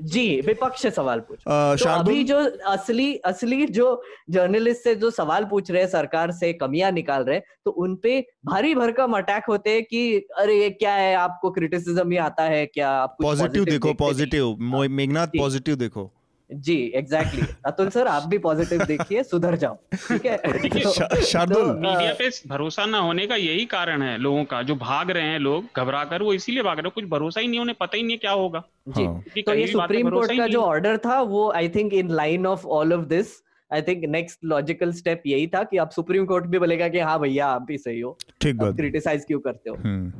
[0.02, 2.38] जी विपक्ष से सवाल पूछो। अ, तो अभी जो
[2.68, 7.36] असली असली जो जर्नलिस्ट से जो सवाल पूछ रहे हैं सरकार से कमियाँ निकाल रहे
[7.36, 11.14] हैं तो उनपे भारी भरकम अटैक होते हैं कि अरे ये क्या है?
[11.16, 12.66] आपको क्रिटिसिज्म ही आता है?
[12.66, 14.56] क्या आप पॉजिटिव देखो पॉजिटिव
[14.90, 16.12] मेघनाथ पॉजिटिव देखो।
[16.54, 20.38] जी एग्जैक्टली अतुल सर आप भी पॉजिटिव देखिए सुधर जाओ ठीक है?
[20.84, 24.76] तो- शार्दुल, तो, मीडिया पे भरोसा ना होने का यही कारण है लोगों का जो
[24.76, 27.60] भाग रहे हैं लोग घबरा कर वो इसीलिए भाग रहे हैं कुछ भरोसा ही नहीं
[27.60, 30.98] उन्हें पता ही नहीं क्या होगा। जी। हाँ। तो ये सुप्रीम कोर्ट का जो ऑर्डर
[30.98, 33.28] था वो I think in line of all of this
[33.74, 37.20] I think next logical step यही था कि आप सुप्रीम कोर्ट भी बोलेगा कि हाँ
[37.20, 39.76] भैया आप भी सही हो। ठीक बात। क्रिटिसाइज क्यों करते हो?
[39.76, 40.14] हम्म।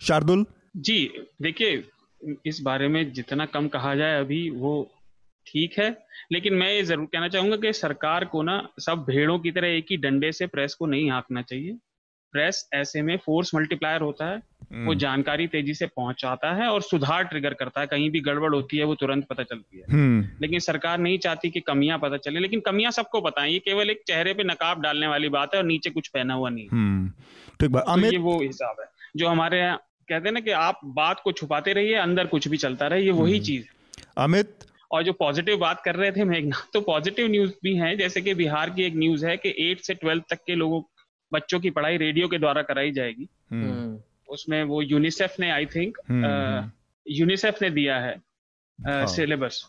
[0.00, 0.46] शार्दुल?
[0.76, 1.84] जी देखिए
[2.46, 4.90] इस बारे में जितना कम कहा जाए अभी वो
[5.46, 5.88] ठीक है
[6.32, 9.86] लेकिन मैं ये ज़रूर कहना चाहूँगा कि सरकार को ना सब भेड़ों की तरह एक
[9.90, 11.76] ही डंडे से प्रेस को नहीं हाँकना चाहिए।
[12.34, 16.82] प्रेस ऐसे में फोर्स मल्टीप्लायर होता है वो हम्म, जानकारी तेज़ी से पहुंचाता है और
[16.82, 20.26] सुधार ट्रिगर करता है। कहीं भी गड़बड़ होती है वो तुरंत पता चलती है। हम्म।
[20.42, 23.90] लेकिन सरकार नहीं चाहती कि कमियाँ पता चले लेकिन कमियाँ सबको पता है ये केवल
[23.90, 27.08] एक चेहरे पे नकाब डालने वाली बात है और नीचे कुछ पहना हुआ नहीं हम्म।
[27.60, 28.86] ठीक बात। तो ये वो हिसाब है
[29.16, 29.76] जो हमारे यहाँ
[30.08, 33.10] कहते हैं ना कि आप बात को छुपाते रहिए अंदर कुछ भी चलता रहे ये
[33.12, 33.64] वही। चीज़
[34.18, 34.64] अमित?
[34.90, 38.34] और जो पॉजिटिव बात कर रहे थे मेघनाथ तो पॉजिटिव न्यूज़ भी है। जैसे कि
[38.34, 40.82] बिहार की एक न्यूज़ है कि एट से ट्वेल्थ तक के लोगों
[41.32, 45.66] बच्चों की पढ़ाई रेडियो के द्वारा कराई जाएगी। हम्म, हम्म, उसमें वो यूनिसेफ ने आई
[45.66, 45.98] थिंक
[47.06, 48.14] यूनिसेफ ने दिया है
[48.78, 49.64] हाँ। सिलेबस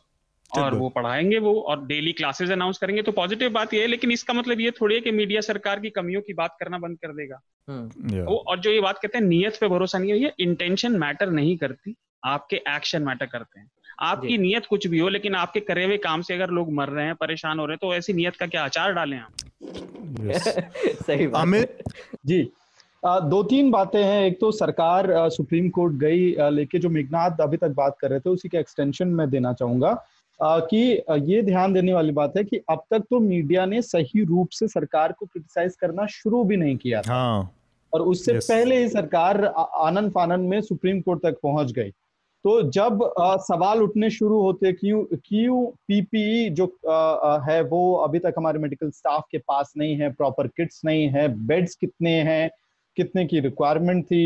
[0.52, 4.12] और वो पढ़ाएँगे वो और डेली क्लासेस अनाउंस करेंगे। तो पॉजिटिव बात ये है लेकिन
[4.12, 7.14] इसका मतलब ये थोड़ी है कि मीडिया सरकार की कमियों की बात करना बंद कर
[7.14, 10.34] देगा। हम्म, वो और जो ये बात कहते हैं नियत पे भरोसा नहीं है ये
[10.40, 11.96] इंटेंशन मैटर नहीं करती
[12.26, 16.22] आपके एक्शन मैटर करते हैं। आपकी। नियत कुछ भी हो लेकिन आपके करे हुए काम
[16.22, 18.64] से अगर लोग मर रहे हैं परेशान हो रहे हैं तो ऐसी नियत का क्या
[18.64, 19.32] आचार डालें आप?
[21.08, 21.84] सही बात अमित
[22.26, 22.52] जी।
[23.06, 27.70] दो तीन बातें हैं। एक तो सरकार सुप्रीम कोर्ट गई लेके जो मेघनाथ अभी तक
[27.70, 30.06] बात कर रहे थे उसी का एक्सटेंशन में देना चाहूँगा।
[30.42, 34.50] कि ये ध्यान देने वाली बात है कि अब तक तो मीडिया ने सही रूप
[34.50, 37.52] से सरकार को क्रिटिसाइज करना शुरू भी नहीं किया था। हाँ।
[37.94, 39.46] और उससे पहले ही सरकार
[39.76, 41.92] आनंद फानन में सुप्रीम कोर्ट तक पहुँच गई।
[42.46, 47.82] तो जब अ, सवाल उठने शुरू होते क्यों क्यों पीपीई जो अ, अ, है वो
[47.98, 52.12] अभी तक हमारे मेडिकल स्टाफ के पास नहीं है प्रॉपर किट्स नहीं है बेड्स कितने
[52.24, 52.50] हैं
[52.98, 54.22] कितने की रिक्वायरमेंट थी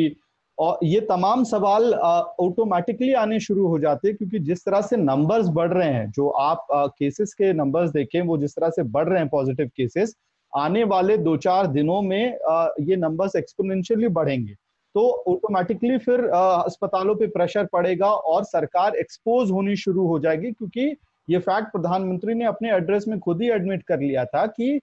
[0.57, 5.47] और ये तमाम सवाल ऑटोमेटिकली आने शुरू हो जाते हैं क्योंकि जिस तरह से नंबर्स
[5.49, 6.65] बढ़ रहे हैं जो आप
[6.99, 10.15] केसेस के नंबर्स देखें वो जिस तरह से बढ़ रहे हैं पॉजिटिव केसेस
[10.53, 14.55] आने वाले दो चार दिनों में अ, ये नंबर्स एक्सपोनेंशियली बढ़ेंगे।
[14.95, 20.95] तो ऑटोमेटिकली फिर अस्पतालों पे प्रेशर पड़ेगा और सरकार एक्सपोज होनी शुरू हो जाएगी क्योंकि
[21.27, 24.79] ये फैक्ट प्रधानमंत्री ने अपने एड्रेस में खुद ही एडमिट कर लिया था कि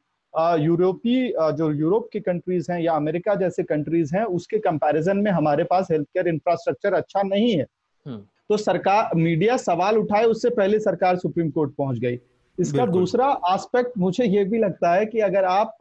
[0.61, 5.64] यूरोपीय जो यूरोप की कंट्रीज़ हैं या अमेरिका जैसे कंट्रीज़ हैं उसके कंपैरिजन में हमारे
[5.64, 7.66] पास हेल्थ केयर इंफ्रास्ट्रक्चर अच्छा नहीं है।
[8.06, 12.18] हम्म। तो सरकार मीडिया सवाल उठाए उससे पहले सरकार सुप्रीम कोर्ट पहुँच गई।
[12.59, 15.76] इसका दूसरा एस्पेक्ट मुझे ये भी लगता है कि अगर आप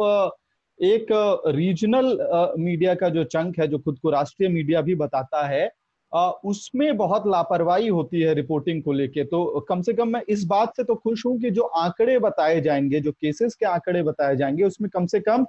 [0.80, 1.08] एक
[1.48, 2.18] रीजनल
[2.60, 5.70] मीडिया का जो चंक है, जो खुद को राष्ट्रीय मीडिया भी बताता है
[6.46, 10.76] उसमें बहुत लापरवाही होती है रिपोर्टिंग को लेके। तो कम से कम मैं इस बात
[10.78, 14.64] से तो खुश हूँ कि जो आंकड़े बताए जाएँगे, जो केसेस के आंकड़े बताए जाएँगे,
[14.64, 15.46] उसमें कम से कम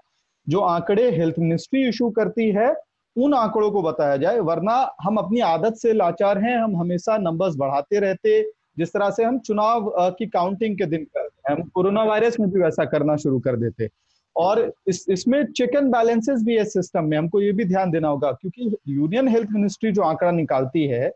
[0.47, 2.74] जो आंकड़े हेल्थ मिनिस्ट्री इशू करती है,
[3.16, 7.57] उन आंकड़ों को बताया जाए। वरना हम अपनी आदत से लाचार हैं, हम हमेशा नंबर्स
[7.57, 8.43] बढ़ाते रहते,
[8.79, 12.51] जिस तरह से हम चुनाव की काउंटिंग के दिन करते हैं, हम कोरोना वायरस में
[12.51, 13.89] भी वैसा करना शुरू कर देते।
[14.37, 18.09] और इस इसमें चेक एंड बैलेंसेस भी है सिस्टम में हमको ये भी ध्यान देना
[18.09, 21.11] होगा क्योंकि यूनियन हेल्थ मिनिस्ट्री जो आंकड़ा निकालती है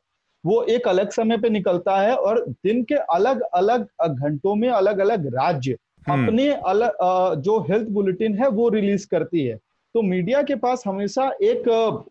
[0.44, 4.98] वो एक अलग समय पे निकलता है और दिन के अलग अलग घंटों में अलग
[4.98, 5.76] अलग राज्य
[6.08, 6.96] हम्म। अपने अलग
[7.40, 9.56] जो हेल्थ बुलेटिन है वो रिलीज़ करती है
[9.94, 11.68] तो मीडिया के पास हमेशा एक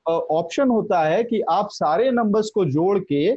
[0.08, 3.32] ऑप्शन होता है कि आप सारे नंबर्स को जोड़ के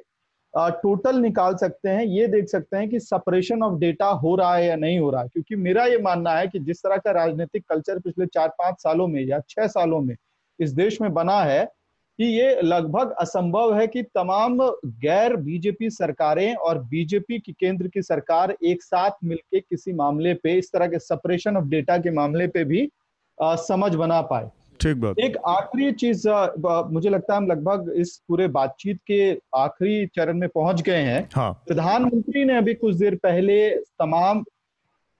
[0.56, 4.66] टोटल निकाल सकते हैं ये देख सकते हैं कि सपरेशन ऑफ़ डेटा हो रहा है
[4.66, 7.64] या नहीं हो रहा है। क्योंकि मेरा ये मानना है कि जिस तरह का राजनीतिक
[7.68, 10.14] कल्चर पिछले चार पाँच सालों में या छह सालों में
[10.58, 11.64] इस देश में बना है
[12.18, 18.02] कि ये लगभग असंभव है कि तमाम गैर बीजेपी सरकारें और बीजेपी की केंद्र की
[18.02, 22.46] सरकार एक साथ मिलकर किसी मामले पे इस तरह के सपरेशन ऑफ़ डेटा के मामले
[22.46, 22.88] पे भी
[23.38, 24.50] आ, समझ बना पाए।
[24.80, 26.28] ठीक बात। एक आखिरी चीज़
[26.92, 29.20] मुझे लगता है हम लगभग इस पूरे बातचीत के
[29.56, 34.44] आखिरी चरण में पहुँच गए हैं। हाँ। प्रधानमंत्री ने अभी कुछ देर पहले तमाम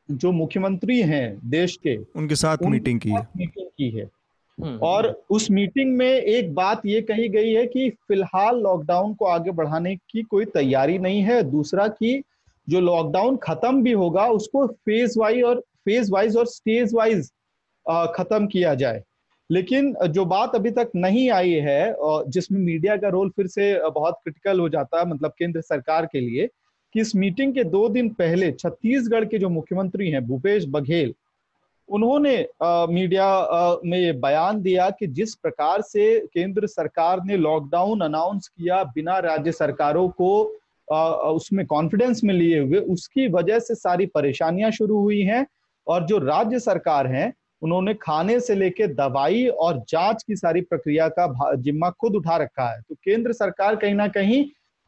[0.09, 4.11] जो मुख्यमंत्री हैं देश के उनके साथ उनके मीटिंग की है। मीटिंग की है।
[4.59, 9.25] हम्म। और उस मीटिंग में एक बात ये कही गई है कि फ़िलहाल लॉकडाउन को
[9.27, 12.23] आगे बढ़ाने की कोई तैयारी नहीं है। दूसरा कि
[12.69, 17.31] जो लॉकडाउन खत्म भी होगा उसको फ़ेज़ वाइज और फ़ेज़ वाइज और स्टेज वाइज
[17.87, 19.03] खत्म किया जाए।
[19.51, 21.95] लेकिन जो बात अभी तक नहीं आई है
[22.29, 26.21] जिसमें मीडिया का रोल फिर से बहुत क्रिटिकल हो जाता है मतलब केंद्र सरकार के
[26.21, 26.49] लिए
[26.95, 31.15] कि इस मीटिंग के दो दिन पहले छत्तीसगढ़ के जो मुख्यमंत्री हैं भूपेश बघेल
[31.89, 38.01] उन्होंने आ, मीडिया आ, में बयान दिया कि जिस प्रकार से केंद्र सरकार ने लॉकडाउन
[38.01, 40.31] अनाउंस किया बिना राज्य सरकारों को
[40.89, 45.47] आ, उसमें कॉन्फिडेंस में लिए हुए उसकी वजह से सारी परेशानियाँ शुरू हुई हैं
[45.87, 47.33] और जो राज्य सरकार हैं
[47.65, 52.69] उन्होंने खाने से लेके दवाई और जाँच की सारी प्रक्रिया का जिम्मा खुद उठा रखा
[52.71, 54.45] है तो केंद्र सरकार कहीं ना कहीं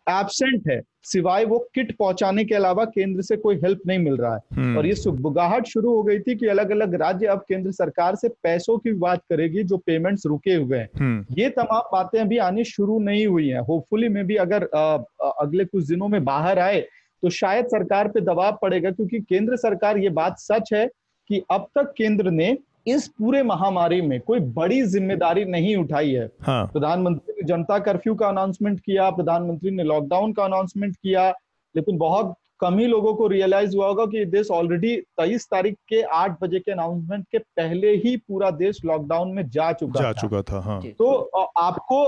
[0.06, 4.34] एबसेंट है सिवाय वो किट पहुँचाने के अलावा केंद्र से कोई हेल्प नहीं मिल रहा
[4.34, 7.72] है हम्म। और ये सुबुगाहट शुरू हो गई थी कि अलग अलग राज्य अब केंद्र
[7.72, 12.20] सरकार से पैसों की बात करेगी जो पेमेंट्स रुके हुए हैं हम्म। ये तमाम बातें
[12.20, 16.08] अभी आनी शुरू नहीं हुई हैं होपफुली में भी अगर आ, आ, अगले कुछ दिनों
[16.08, 16.80] में बाहर आए
[17.22, 20.86] तो शायद सरकार पे दबाव पड़ेगा क्योंकि केंद्र सरकार ये बात सच है
[21.30, 22.56] कि अब तक केंद्र ने
[22.88, 28.14] इस पूरे महामारी में कोई बड़ी ज़िम्मेदारी नहीं उठाई है हाँ। प्रधानमंत्री ने जनता कर्फ्यू
[28.14, 31.28] का अनाउंसमेंट किया प्रधानमंत्री ने लॉकडाउन का अनाउंसमेंट किया
[31.74, 36.00] लेकिन बहुत कम ही लोगों को रियलाइज़ हुआ होगा कि देश ऑलरेडी तेईस तारीख के
[36.14, 40.20] आठ बजे के अनाउंसमेंट के पहले ही पूरा देश लॉकडाउन में जा चुका जा था।
[40.20, 41.12] चुका था हाँ। तो
[41.58, 41.98] आपको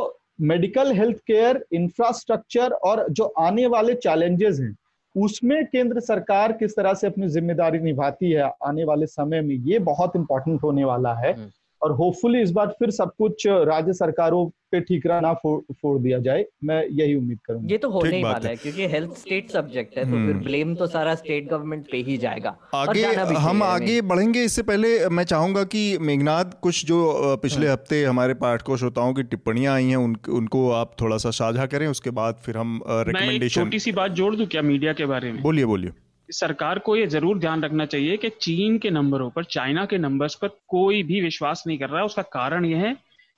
[0.40, 4.74] मेडिकल हेल्थ केयर इंफ्रास्ट्रक्चर और जो आने वाले चैलेंजेस हैं
[5.18, 9.78] उसमें केंद्र सरकार किस तरह से अपनी ज़िम्मेदारी निभाती है आने वाले समय में, ये
[9.78, 11.50] बहुत इंपॉर्टेंट होने वाला है हम्म।
[11.82, 16.18] और होपफुली इस बार फिर सब कुछ राज्य सरकारों पे ठीकरा ना फोड़ फोड़ दिया
[16.18, 19.96] जाए मैं यही उम्मीद करूँगा। ये तो होने ही वाला है। क्योंकि हेल्थ स्टेट सब्जेक्ट
[19.98, 23.04] है तो फिर ब्लेम हम्म। तो सारा स्टेट गवर्नमेंट पे ही जाएगा। आगे
[23.38, 26.98] हम आगे बढ़ेंगे इससे पहले मैं चाहूँगा कि मेघनाथ कुछ जो
[27.42, 31.30] पिछले हम्म। हफ़्ते हमारे पाठकों श्रोताओं की टिप्पणियाँ आई हैं उन, उनको आप थोड़ा सा
[31.38, 35.06] साझा करें उसके बाद फिर हम रिकमेंडेशन छोटी सी बात जोड़ दूँ क्या मीडिया के
[35.06, 35.42] बारे में?
[35.42, 35.92] बोलिए बोलिए।
[36.28, 40.34] सरकार को ये ज़रूर ध्यान रखना चाहिए कि चीन के नंबरों पर चाइना के नंबर्स
[40.34, 42.96] पर कोई भी विश्वास नहीं कर रहा है। उसका कारण यह है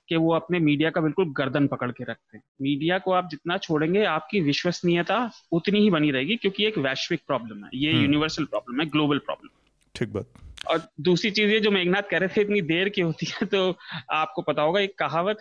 [0.09, 3.57] कि वो अपने मीडिया का बिल्कुल गर्दन पकड़ के रखते हैं। मीडिया को आप जितना
[3.57, 5.19] छोड़ेंगे आपकी विश्वसनीयता
[5.51, 9.17] उतनी ही बनी रहेगी क्योंकि एक वैश्विक प्रॉब्लम है। ये यूनिवर्सल हम्म। प्रॉब्लम है ग्लोबल
[9.19, 9.49] प्रॉब्लम
[9.95, 10.27] ठीक बात।
[10.69, 13.77] और दूसरी चीज़ ये जो मेघनाथ कह रहे थे इतनी देर की होती है तो
[14.11, 15.39] आपको पता होगा एक कहावत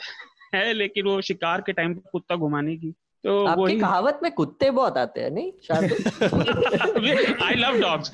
[0.54, 2.92] है लेकिन वो शिकार के टाइम पर कुत्ता घुमाने की।
[3.24, 5.52] तो आपकी कहावत में कुत्ते बहुत आते हैं नहीं?
[7.42, 8.12] आई लव डॉग्स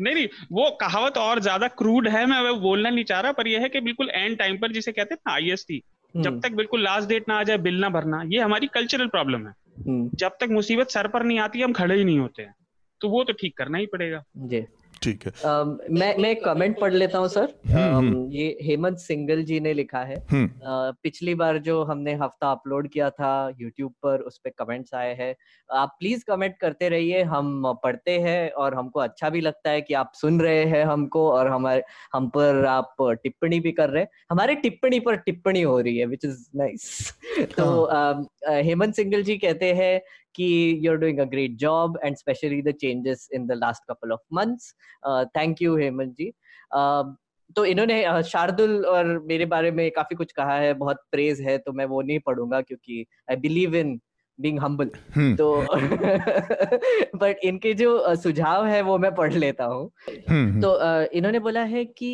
[0.00, 3.60] नहीं नहीं वो कहावत और ज़्यादा क्रूड है मैं बोलना नहीं चाह रहा पर यह
[3.60, 5.82] है कि बिल्कुल एंड टाइम पर जिसे कहते हैं ना आईएसटी
[6.14, 9.06] जब हम्म। तक बिल्कुल लास्ट डेट ना आ जाए बिल ना भरना ये हमारी कल्चरल
[9.06, 9.52] प्रॉब्लम है।
[9.88, 12.54] हम्म। जब तक मुसीबत सर पर नहीं आती हम खड़े ही नहीं होते हैं।
[13.00, 14.60] तो वो तो ठीक करना ही पड़ेगा। जी।
[15.06, 19.60] ठीक है। uh, मैं मैं कमेंट पढ़ लेता हूँ सर। uh, ये हेमंत सिंगल जी
[19.60, 24.38] ने लिखा है। uh, पिछली बार जो हमने हफ़्ता अपलोड किया था यूट्यूब पर उस
[24.38, 25.34] पर कमेंट्स आए हैं।
[25.70, 29.94] आप प्लीज़ कमेंट करते रहिए हम पढ़ते हैं और हमको अच्छा भी लगता है कि
[29.94, 31.82] आप सुन रहे हैं हमको और हमारे
[32.12, 36.06] हम पर आप टिप्पणी भी कर रहे हैं। हमारे टिप्पणी पर टिप्पणी हो रही है
[36.06, 37.14] विच इज़ नाइस
[37.56, 37.66] तो।
[38.48, 40.00] हेमंत सिंगल जी कहते हैं
[40.36, 40.48] कि
[40.84, 44.74] you're doing a great job and especially the changes in the last couple of months
[45.08, 46.32] uh, thank you Hemant ji
[46.76, 47.04] uh,
[47.56, 51.72] तो इन्होंने शार्दुल और मेरे बारे में काफ़ी कुछ कहा है बहुत प्रेज है तो
[51.72, 54.00] मैं वो नहीं पढ़ूँगा क्योंकि I believe in
[54.40, 54.90] being humble
[55.36, 55.46] तो
[57.18, 59.90] बट इनके जो सुझाव है वो मैं पढ़ लेता हूँ।
[60.60, 60.78] तो
[61.12, 62.10] इन्होंने बोला है कि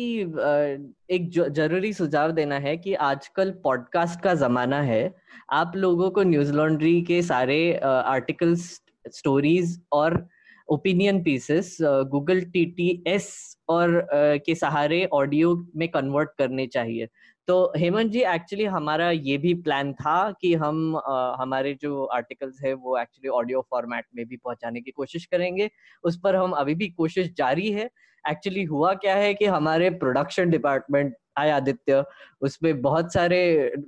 [1.15, 5.03] एक ज़रूरी सुझाव देना है कि आजकल पॉडकास्ट का जमाना है।
[5.51, 8.69] आप लोगों को न्यूज़ लॉन्ड्री के सारे आर्टिकल्स
[9.11, 10.25] स्टोरीज और
[10.69, 14.07] opinion pieces Google T T S और
[14.45, 17.07] के सहारे ऑडियो में कन्वर्ट करने चाहिए।
[17.47, 22.59] तो हेमंत जी एक्चुअली हमारा ये भी प्लान था कि हम आ, हमारे जो आर्टिकल्स
[22.65, 25.69] है वो एक्चुअली ऑडियो फॉर्मेट में भी पहुँचाने की कोशिश करेंगे।
[26.03, 27.89] उस पर हम अभी भी कोशिश जारी है।
[28.29, 32.03] एक्चुअली हुआ क्या है कि हमारे प्रोडक्शन डिपार्टमेंट हाय आदित्य
[32.41, 33.39] उसमें बहुत सारे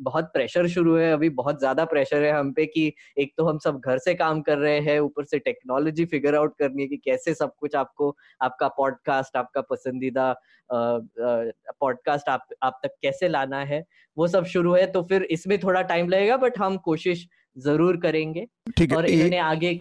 [0.02, 3.58] बहुत प्रेशर शुरू है अभी बहुत ज़्यादा प्रेशर है हम पे कि एक तो हम
[3.58, 6.98] सब घर से काम कर रहे हैं ऊपर से टेक्नोलॉजी फिगर आउट करनी है कि
[6.98, 10.34] कैसे सब कुछ आपको आपका पॉडकास्ट आपका पसंदीदा
[10.72, 13.84] पॉडकास्ट आप आप तक कैसे लाना है
[14.18, 17.28] वो सब शुरू है तो फिर इसमें थोड़ा टाइम लगेगा बट हम कोशिश
[17.58, 19.74] ज़रूर करेंगे ठीक और इन्होंने आगे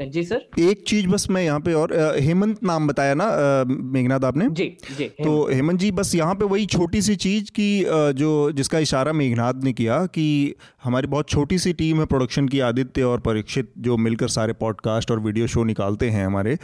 [0.00, 3.26] जी सर। एक चीज़ बस मैं यहाँ पे और हेमंत नाम बताया ना
[3.68, 4.48] मेघनाथ आपने?
[4.50, 4.64] जी
[4.98, 7.84] जी तो हेमंत। जी बस यहाँ पे वही छोटी सी चीज़ की
[8.14, 12.60] जो जिसका इशारा मेघनाथ ने किया कि हमारी बहुत छोटी सी टीम है प्रोडक्शन की
[12.60, 16.56] आदित्य और परीक्षित जो मिलकर सारे पॉडकास्ट और वीडियो शो निकालते हैं हमारे।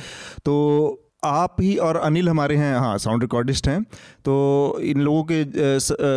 [0.45, 3.83] तो आप ही और अनिल हमारे हैं हाँ साउंड रिकॉर्डिस्ट हैं।
[4.25, 5.45] तो इन लोगों के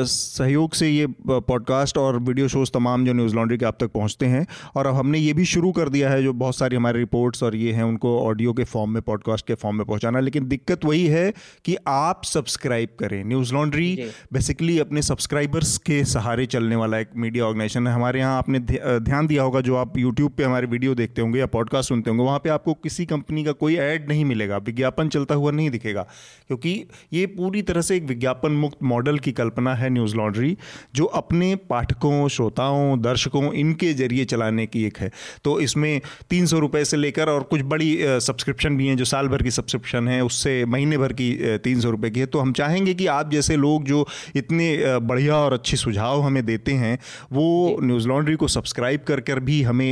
[0.03, 4.25] सहयोग से ये पॉडकास्ट और वीडियो शोज़ तमाम जो न्यूज़ लॉन्ड्री के आप तक पहुँचते
[4.25, 4.45] हैं।
[4.75, 7.55] और अब हमने ये भी शुरू कर दिया है जो बहुत सारी हमारी रिपोर्ट्स और
[7.55, 11.05] ये हैं उनको ऑडियो के फॉर्म में पॉडकास्ट के फॉर्म में पहुँचाना। लेकिन दिक्कत वही
[11.07, 11.33] है
[11.65, 17.45] कि आप सब्सक्राइब करें। न्यूज़ लॉन्ड्री बेसिकली अपने सब्सक्राइबर्स के सहारे चलने वाला एक मीडिया
[17.45, 21.21] ऑर्गेनाइजेशन है। हमारे यहाँ आपने ध्यान दिया होगा जो आप यूट्यूब पर हमारे वीडियो देखते
[21.21, 24.57] होंगे या पॉडकास्ट सुनते होंगे वहाँ पर आपको किसी कंपनी का कोई ऐड नहीं मिलेगा।
[24.57, 26.01] विज्ञापन विज्ञापन चलता हुआ नहीं दिखेगा
[26.47, 26.73] क्योंकि
[27.13, 30.55] ये पूरी तरह से एक विज्ञापन मुक्त मॉडल की कल्पना है न्यूज़ लॉन्ड्री
[30.95, 35.11] जो अपने पाठकों श्रोताओं दर्शकों इनके ज़रिए चलाने की एक है।
[35.43, 39.27] तो इसमें तीन सौ रुपये से लेकर और कुछ बड़ी सब्सक्रिप्शन भी हैं जो साल
[39.27, 42.53] भर की सब्सक्रिप्शन है उससे महीने भर की तीन सौ रुपये की है। तो हम
[42.53, 44.67] चाहेंगे कि आप जैसे लोग जो इतने
[45.01, 46.97] बढ़िया और अच्छे सुझाव हमें देते हैं
[47.33, 47.45] वो
[47.83, 49.91] न्यूज़ लॉन्ड्री को सब्सक्राइब कर कर भी हमें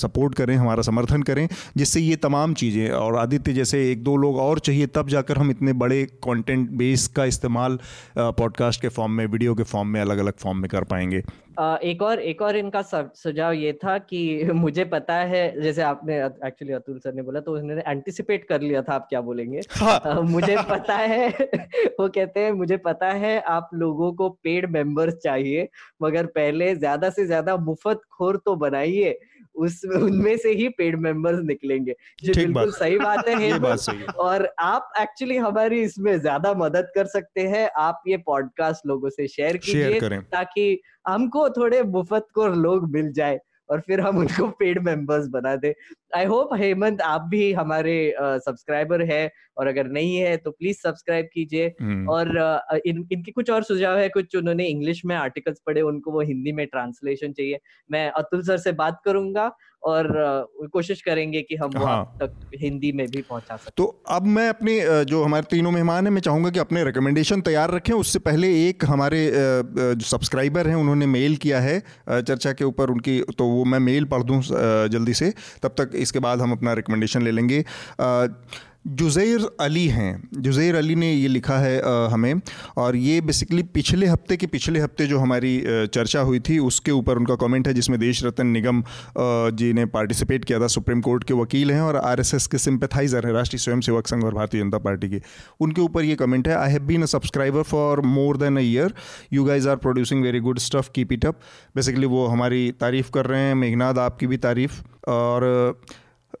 [0.00, 4.29] सपोर्ट करें हमारा समर्थन करें जिससे ये तमाम चीज़ें और आदित्य जैसे एक दो लोग
[4.30, 7.78] लोग और चाहिए तब जाकर हम इतने बड़े कंटेंट बेस का इस्तेमाल
[8.18, 11.22] पॉडकास्ट के फॉर्म में वीडियो के फॉर्म में अलग अलग फॉर्म में कर पाएँगे
[11.84, 14.20] एक और एक और इनका सुझाव ये था कि
[14.54, 16.16] मुझे पता है जैसे आपने
[16.46, 20.22] एक्चुअली अतुल सर ने बोला तो उन्होंने एंटिसिपेट कर लिया था आप क्या बोलेंगे हाँ।
[20.22, 21.28] मुझे पता है
[22.00, 25.68] वो कहते हैं मुझे पता है आप लोगों को पेड मेंबर्स चाहिए
[26.02, 29.18] मगर पहले ज़्यादा से ज़्यादा मुफ़्त खोर तो बनाइए
[29.54, 31.94] उस उनमें से ही पेड मेंबर्स निकलेंगे
[32.24, 36.90] जो बिल्कुल सही बात है बात सही है। और आप एक्चुअली हमारी इसमें ज़्यादा मदद
[36.94, 42.46] कर सकते हैं आप ये पॉडकास्ट लोगों से शेयर कीजिए ताकि हमको थोड़े मुफ़्त को
[42.48, 43.38] लोग मिल जाए।
[43.70, 45.74] और फिर हम उनको पेड मेंबर्स बना दे।
[46.16, 50.76] आई होप हेमंत आप भी हमारे सब्सक्राइबर uh, है और अगर नहीं है तो प्लीज़
[50.76, 52.28] सब्सक्राइब कीजिए। हम्म। और
[52.72, 56.20] uh, इन इनके कुछ और सुझाव है कुछ उन्होंने इंग्लिश में आर्टिकल्स पढ़े उनको वो
[56.20, 57.58] हिंदी में ट्रांसलेशन चाहिए।
[57.90, 59.50] मैं अतुल सर से बात करूँगा।
[59.82, 60.08] और
[60.72, 65.04] कोशिश करेंगे कि हम हाँ। तक हिंदी में भी पहुँचा सकें। तो अब मैं अपने
[65.04, 68.84] जो हमारे तीनों मेहमान हैं मैं चाहूँगा कि अपने रिकमेंडेशन तैयार रखें। उससे पहले एक
[68.84, 71.78] हमारे जो सब्सक्राइबर हैं उन्होंने मेल किया है
[72.08, 74.40] चर्चा के ऊपर उनकी तो वो मैं मेल पढ़ दूँ
[74.88, 77.64] जल्दी से। तब तक इसके बाद हम अपना रिकमेंडेशन ले लेंगे।
[78.84, 82.40] जुज़ैर अली हैं। जुज़ैर अली ने ये लिखा है आ, हमें।
[82.76, 87.18] और ये बेसिकली पिछले हफ़्ते के पिछले हफ़्ते जो हमारी चर्चा हुई थी उसके ऊपर
[87.18, 88.82] उनका कमेंट है जिसमें देश रत्न निगम
[89.52, 93.32] जी ने पार्टिसिपेट किया था। सुप्रीम कोर्ट के वकील हैं और आरएसएस के सिंपथाइज़र हैं
[93.34, 95.22] राष्ट्रीय स्वयंसेवक संघ और भारतीय जनता पार्टी के।
[95.60, 98.94] उनके ऊपर ये कमेंट है I have been a subscriber for more than a year
[99.32, 101.40] you guys are producing very good stuff keep it up
[101.76, 105.44] basically वो हमारी तारीफ़ कर रहे हैं। मेघनाथ आपकी भी तारीफ़। और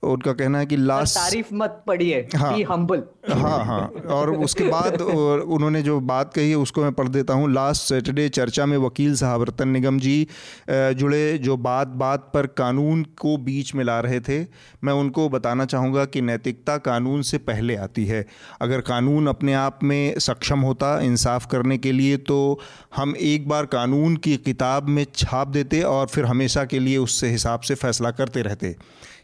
[0.02, 3.80] उनका कहना है कि लास्ट तारीफ़ मत पढ़िए हाँ। हम्बल हाँ हाँ।
[4.10, 8.28] और उसके बाद उन्होंने जो बात कही है उसको मैं पढ़ देता हूँ। लास्ट सैटरडे
[8.28, 10.26] चर्चा में वकील साहब रतन निगम जी
[10.70, 14.40] जुड़े जो बात बात पर कानून को बीच में ला रहे थे।
[14.84, 18.24] मैं उनको बताना चाहूँगा कि नैतिकता कानून से पहले आती है।
[18.60, 22.58] अगर कानून अपने आप में सक्षम होता इंसाफ करने के लिए तो
[22.96, 27.28] हम एक बार कानून की किताब में छाप देते और फिर हमेशा के लिए उससे
[27.28, 28.74] हिसाब से फैसला करते रहते।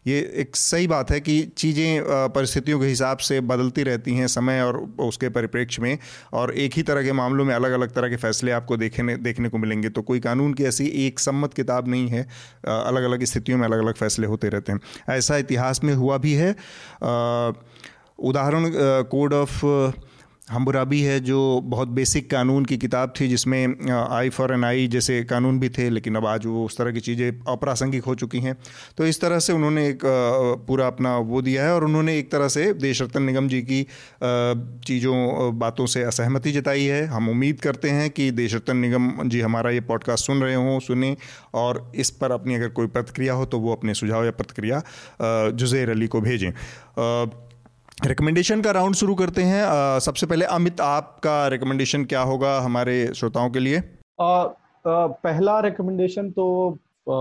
[0.07, 2.03] ये एक सही बात है कि चीज़ें
[2.33, 5.99] परिस्थितियों के हिसाब से बदलती रहती हैं समय और उसके परिप्रेक्ष्य में,
[6.33, 9.49] और एक ही तरह के मामलों में अलग अलग तरह के फैसले आपको देखने देखने
[9.49, 12.23] को मिलेंगे। तो कोई कानून की ऐसी एक सम्मत किताब नहीं है
[12.67, 16.35] अलग अलग स्थितियों में अलग अलग फैसले होते रहते हैं। ऐसा इतिहास में हुआ भी
[16.35, 16.51] है।
[18.21, 18.71] उदाहरण
[19.11, 19.65] कोड ऑफ़
[20.49, 25.23] हमबुराबी है जो बहुत बेसिक कानून की किताब थी जिसमें आई फॉर एन आई जैसे
[25.25, 28.57] कानून भी थे, लेकिन अब आज वो उस तरह की चीज़ें अप्रासंगिक हो चुकी हैं।
[28.99, 30.03] तो इस तरह से उन्होंने एक
[30.67, 33.83] पूरा अपना वो दिया है और उन्होंने एक तरह से देश रत्न निगम जी की
[34.87, 39.41] चीज़ों बातों से असहमति जताई है। हम उम्मीद करते हैं कि देश रत्न निगम जी
[39.41, 41.17] हमारा ये पॉडकास्ट सुन रहे हों, सुने
[41.55, 44.83] और इस पर अपनी अगर कोई प्रतिक्रिया हो तो वो अपने सुझाव या प्रतिक्रिया
[45.51, 46.51] जुज़ैर अली को भेजें।
[48.05, 53.07] रिकमेंडेशन का राउंड शुरू करते हैं। आ, सबसे पहले अमित आपका रिकमेंडेशन क्या होगा हमारे
[53.15, 53.79] श्रोताओं के लिए?
[54.21, 56.47] आ, आ, पहला रिकमेंडेशन तो
[57.07, 57.15] आ,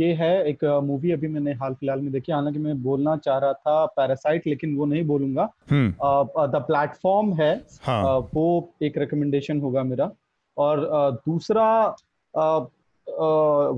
[0.00, 3.52] ये है एक मूवी अभी मैंने हाल फ़िलहाल में देखी हालाँकि मैं बोलना चाह रहा
[3.52, 8.02] था पैरासाइट लेकिन वो नहीं बोलूँगा। The hmm. प्लेटफॉर्म है। हाँ.
[8.04, 10.10] आ, वो एक रिकमेंडेशन होगा मेरा।
[10.56, 11.96] और आ, दूसरा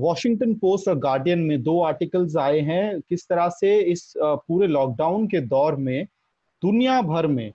[0.03, 5.27] वॉशिंगटन पोस्ट और गार्डियन में दो आर्टिकल्स आए हैं। किस तरह से इस पूरे लॉकडाउन
[5.27, 6.07] के दौर में
[6.63, 7.51] दुनिया भर में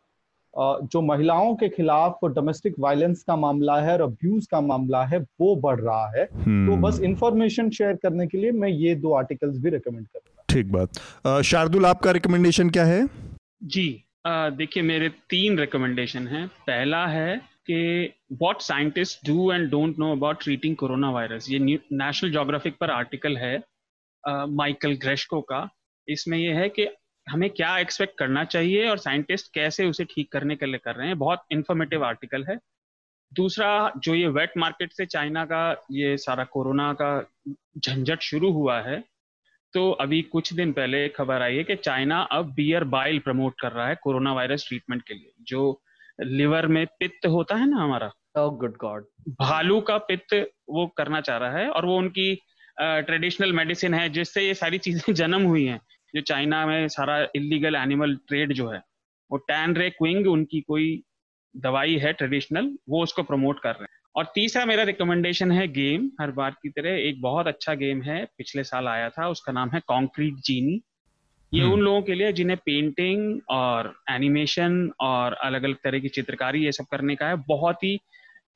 [0.55, 5.55] जो महिलाओं के खिलाफ डोमेस्टिक वायलेंस का मामला है और अब्यूज का मामला है वो
[5.61, 9.59] बढ़ रहा है। तो हम्म। बस इंफॉर्मेशन शेयर करने के लिए मैं ये दो आर्टिकल्स
[9.59, 13.07] भी रिकमेंड करूँगा। ठीक बात। शार्दुल आपका रिकमेंडेशन क्या है?
[13.65, 17.37] जी देखिए मेरे तीन रिकमेंडेशन हैं। पहला है
[17.67, 22.91] कि what scientist do and don't know about treating corona virus ये नेशनल जोग्राफिक पर
[22.93, 23.57] आर्टिकल है
[24.25, 25.69] माइकल ग्रेशको का।
[26.09, 26.87] इसमें यह है कि
[27.31, 31.07] हमें क्या एक्सपेक्ट करना चाहिए और साइंटिस्ट कैसे उसे ठीक करने के लिए कर रहे
[31.07, 31.19] हैं?
[31.19, 32.59] बहुत इंफॉर्मेटिव आर्टिकल है।
[33.35, 37.33] दूसरा जो ये वेट मार्केट से चाइना का ये सारा कोरोना का
[37.79, 39.05] झंझट शुरू हुआ है
[39.73, 43.73] तो अभी कुछ दिन पहले खबर आई है कि चाइना अब बियर बाइल प्रमोट कर
[43.73, 45.83] रहा है कोरोना वायरस ट्रीटमेंट के लिए। जो
[46.21, 51.21] लिवर में पित्त होता है ना हमारा गुड oh, गॉड भालू का पित्त वो करना
[51.21, 52.43] चाह रहा है और वो उनकी
[52.81, 55.81] ट्रेडिशनल uh, मेडिसिन है जिससे ये सारी चीज़ें जन्म हुई हैं।
[56.15, 58.81] जो चाइना में सारा इलीगल एनिमल ट्रेड जो है
[59.31, 61.03] वो टैन रे क्विंग उनकी कोई
[61.55, 66.11] दवाई है ट्रेडिशनल वो उसको प्रमोट कर रहे हैं। और तीसरा मेरा रिकमेंडेशन है गेम
[66.21, 69.71] हर बार की तरह एक बहुत अच्छा गेम है पिछले साल आया था उसका नाम
[69.71, 70.81] है कॉन्क्रीट जीनी
[71.53, 76.09] ये हम्म। उन लोगों के लिए जिन्हें पेंटिंग और एनिमेशन और अलग अलग तरह की
[76.09, 77.97] चित्रकारी ये सब करने का है बहुत ही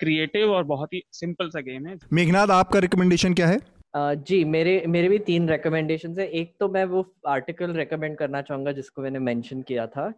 [0.01, 3.59] क्रिएटिव और बहुत ही सिंपल सा गेम है। मेघनाथ आपका रिकमेंडेशन क्या है?
[3.95, 8.73] जी मेरे मेरे भी तीन रिकमेंडेशन है। एक तो मैं वो आर्टिकल रेकमेंड करना चाहूँगा
[8.73, 10.13] जिसको मैंने मेंशन किया था।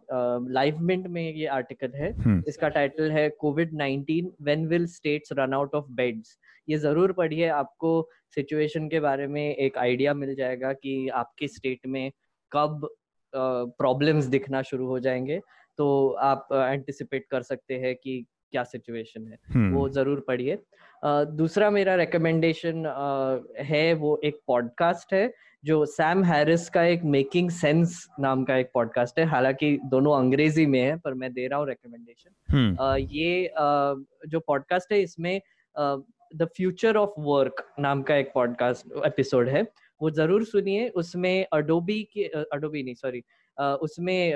[0.49, 5.33] लाइव मिंट में ये आर्टिकल है। हम्म। इसका टाइटल है covid nineteen when will states
[5.39, 10.35] run out of beds ये ज़रूर पढ़िए। आपको सिचुएशन के बारे में एक आइडिया मिल
[10.35, 12.11] जाएगा कि आपके स्टेट में
[12.51, 12.87] कब
[13.33, 15.39] प्रॉब्लम्स दिखना शुरू हो जाएँगे।
[15.77, 20.57] तो आप एंटिसिपेट कर सकते हैं कि क्या सिचुएशन है हम्म। वो ज़रूर पढ़िए
[21.33, 22.85] दूसरा मेरा रिकमेंडेशन
[23.61, 25.31] है वो एक पॉडकास्ट है
[25.63, 30.65] जो सैम हैरिस का एक मेकिंग सेंस नाम का एक पॉडकास्ट है हालाँकि दोनों अंग्रेज़ी
[30.65, 33.51] में है पर मैं दे रहा हूँ रिकमेंडेशन हम्म। ये
[34.29, 35.39] जो पॉडकास्ट है इसमें
[35.75, 39.65] द फ्यूचर ऑफ़ वर्क नाम का एक पॉडकास्ट एपिसोड है
[40.01, 43.23] वो ज़रूर सुनिए उसमें अडोबी के अडोबी नहीं सॉरी
[43.57, 44.35] उसमें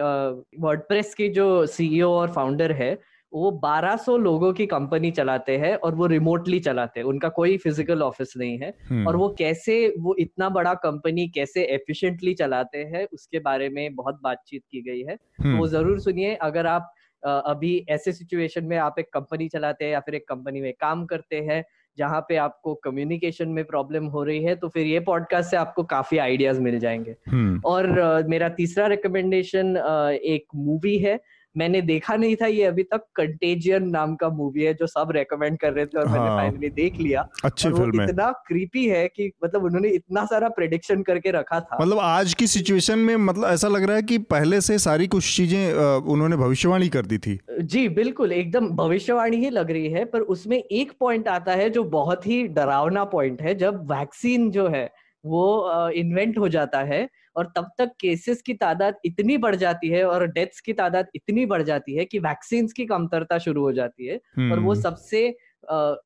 [0.60, 2.98] वर्डप्रेस के जो सीईओ और फाउंडर है
[3.36, 8.02] वो 1200 लोगों की कंपनी चलाते हैं और वो रिमोटली चलाते हैं उनका कोई फ़िज़िकल
[8.02, 13.06] ऑफ़िस नहीं है हम्म। और वो कैसे वो इतना बड़ा कंपनी कैसे एफिशिएंटली चलाते हैं
[13.14, 16.94] उसके बारे में बहुत बातचीत की गई है तो वो हम्म। ज़रूर सुनिए अगर आप
[17.24, 21.06] अभी ऐसे सिचुएशन में आप एक कंपनी चलाते हैं या फिर एक कंपनी में काम
[21.06, 21.64] करते हैं
[21.98, 25.84] जहाँ पे आपको कम्युनिकेशन में प्रॉब्लम हो रही है तो फिर ये पॉडकास्ट से आपको
[25.84, 31.20] काफ़ी आइडियाज़ मिल जाएँगे हम्म। और uh, मेरा तीसरा रिकमेंडेशन uh, एक मूवी है
[31.56, 35.58] मैंने देखा नहीं था ये अभी तक। कंटेजियन नाम का मूवी है जो सब रेकमेंड
[35.60, 39.08] कर रहे थे और हाँ, मैंने फाइनली देख लिया। अच्छी फ़िल्म है। इतना क्रीपी है
[39.08, 43.50] कि मतलब उन्होंने इतना सारा प्रेडिक्शन करके रखा था। मतलब आज की सिचुएशन में मतलब
[43.50, 45.74] ऐसा लग रहा है कि पहले से सारी कुछ चीज़ें
[46.06, 50.58] उन्होंने भविष्यवाणी कर दी थी। जी बिल्कुल एकदम भविष्यवाणी ही लग रही है पर उसमें
[50.58, 54.90] एक पॉइंट आता है जो बहुत ही डरावना पॉइंट है। जब वैक्सीन जो है
[55.24, 60.04] वो इन्वेंट हो जाता है और तब तक केसेस की तादाद इतनी बढ़ जाती है
[60.06, 64.08] और डेथ्स की तादाद इतनी बढ़ जाती है कि वैक्सीन की कमतरता शुरू हो जाती
[64.08, 65.28] है और वो हम्म। सबसे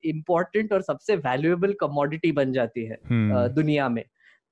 [0.06, 4.04] इम्पोर्टेंट और सबसे वैल्यूएबल कमोडिटी बन जाती है हम्म। दुनिया में।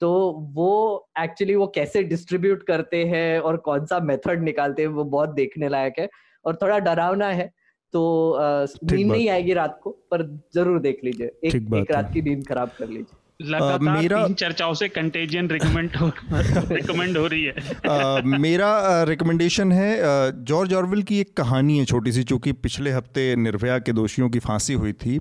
[0.01, 0.09] तो
[0.53, 5.29] वो एक्चुअली वो कैसे डिस्ट्रीब्यूट करते हैं और कौन सा मेथड निकालते हैं वो बहुत
[5.29, 6.09] देखने लायक है
[6.45, 7.51] और थोड़ा डरावना है।
[7.93, 8.37] तो
[8.83, 10.23] नींद नहीं आएगी रात को पर
[10.55, 14.73] ज़रूर देख लीजिए। एक, एक रात की नींद खराब कर लीजिए। लगातार मेरा तीन चर्चाओं
[14.73, 17.53] से कंटेजियन रिकमेंड हो रिकमेंड हो रही है।
[17.87, 23.35] आ, मेरा रिकमेंडेशन है जॉर्ज ऑरविल की एक कहानी है छोटी सी चूँकि पिछले हफ़्ते
[23.35, 25.19] निर्भया के दोषियों की फांसी हुई थी।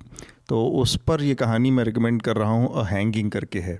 [0.48, 3.78] तो उस पर ये कहानी मैं रिकमेंड कर रहा हूँ हैंगिंग करके है।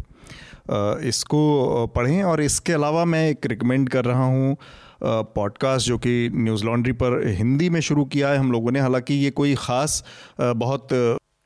[1.09, 4.57] इसको पढ़ें और इसके अलावा मैं एक रिकमेंड कर रहा हूँ
[5.03, 9.15] पॉडकास्ट जो कि न्यूज़ लॉन्ड्री पर हिंदी में शुरू किया है। हम लोगों ने हालाँकि
[9.15, 10.03] ये कोई ख़ास
[10.41, 10.89] बहुत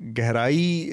[0.00, 0.90] गहराई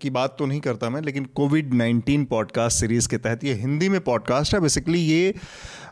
[0.00, 3.88] की बात तो नहीं करता मैं, लेकिन कोविड नाइन्टीन पॉडकास्ट सीरीज़ के तहत, ये हिंदी
[3.88, 5.34] में पॉडकास्ट है। बेसिकली ये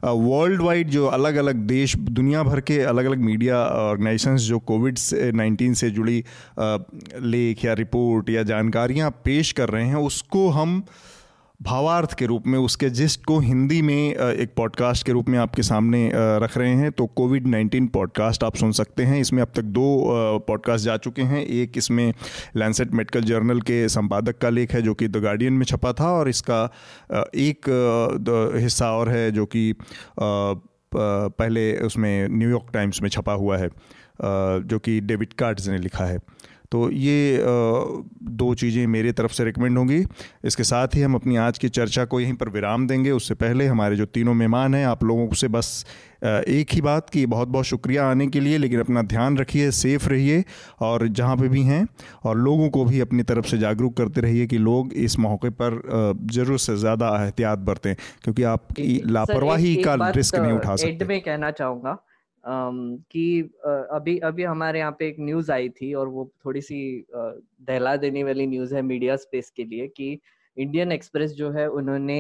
[0.05, 4.99] वर्ल्ड वाइड जो अलग अलग देश दुनिया भर के अलग अलग मीडिया ऑर्गेनाइजेशंस जो कोविड
[5.35, 6.25] नाइन्टीन से जुड़ी
[6.59, 10.83] लेख या रिपोर्ट या जानकारियाँ पेश कर रहे हैं, उसको हम
[11.63, 15.63] भावार्थ के रूप में, उसके जिस्ट को हिंदी में एक पॉडकास्ट के रूप में आपके
[15.63, 19.63] सामने रख रहे हैं तो कोविड नाइन्टीन पॉडकास्ट आप सुन सकते हैं। इसमें अब तक
[19.63, 19.85] दो
[20.49, 22.13] पॉडकास्ट जा चुके हैं। एक इसमें
[22.57, 26.11] लैंसेट मेडिकल जर्नल के संपादक का लेख है, जो कि द गार्डियन में छपा था,
[26.11, 26.65] और इसका
[27.37, 27.71] एक
[28.63, 29.75] हिस्सा और है, जो कि
[30.95, 33.69] पहले उसमें न्यूयॉर्क टाइम्स में छपा हुआ है
[34.23, 36.19] जो कि डेविड कार्ड्स ने लिखा है।
[36.73, 37.41] तो ये
[38.33, 40.05] दो चीज़ें मेरे तरफ़ से रिकमेंड होंगी।
[40.45, 43.67] इसके साथ ही हम अपनी आज की चर्चा को यहीं पर विराम देंगे। उससे पहले
[43.67, 45.85] हमारे जो तीनों मेहमान हैं आप लोगों से बस
[46.25, 50.09] एक ही बात कि बहुत बहुत शुक्रिया आने के लिए लेकिन अपना ध्यान रखिए सेफ़
[50.09, 50.45] रहिए
[50.81, 51.87] और जहाँ पे भी हैं
[52.25, 55.81] और लोगों को भी अपनी तरफ़ से जागरूक करते रहिए कि लोग इस मौके पर
[56.33, 61.51] ज़रूरत से ज़्यादा एहतियात बरतें क्योंकि आपकी लापरवाही का रिस्क नहीं उठा सकते। में कहना
[61.53, 61.97] चाहूँगा
[62.45, 63.41] कि
[63.93, 66.81] अभी अभी हमारे यहाँ पे एक न्यूज़ आई थी और वो थोड़ी सी
[67.15, 70.19] दहला देने वाली न्यूज़ है मीडिया स्पेस के लिए कि
[70.57, 72.19] इंडियन एक्सप्रेस जो है उन्होंने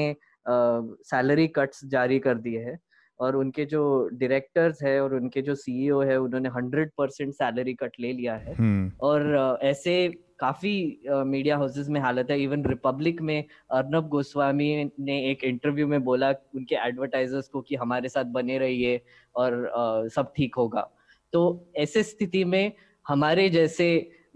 [0.48, 2.78] सैलरी कट्स जारी कर दिए हैं।
[3.20, 3.82] और उनके जो
[4.12, 8.54] डायरेक्टर्स है और उनके जो सीईओ है उन्होंने हंड्रेड परसेंट सैलरी कट ले लिया है।
[9.02, 9.96] और ऐसे
[10.38, 16.02] काफ़ी मीडिया हाउसेस में हालत है। इवन रिपब्लिक में अर्नब गोस्वामी ने एक इंटरव्यू में
[16.04, 19.00] बोला उनके एडवर्टाइजर्स को कि हमारे साथ बने रहिए
[19.34, 20.88] और सब ठीक होगा।
[21.32, 22.72] तो ऐसे स्थिति में
[23.06, 23.86] हमारे जैसे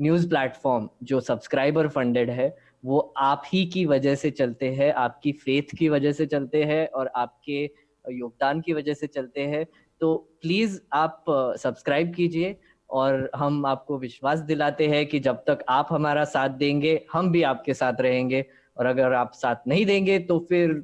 [0.01, 2.55] न्यूज़ प्लेटफॉर्म जो सब्सक्राइबर फंडेड है
[2.85, 6.87] वो आप ही की वजह से चलते हैं आपकी फेथ की वजह से चलते हैं
[6.89, 7.65] और आपके
[8.11, 9.65] योगदान की वजह से चलते हैं।
[10.01, 11.25] तो प्लीज़ आप
[11.59, 12.57] सब्सक्राइब कीजिए
[12.91, 17.43] और हम आपको विश्वास दिलाते हैं कि जब तक आप हमारा साथ देंगे हम भी
[17.43, 18.45] आपके साथ रहेंगे
[18.77, 20.83] और अगर आप साथ नहीं देंगे तो फिर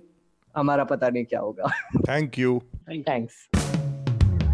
[0.57, 1.69] हमारा पता नहीं क्या होगा।
[2.09, 3.49] Thank you thanks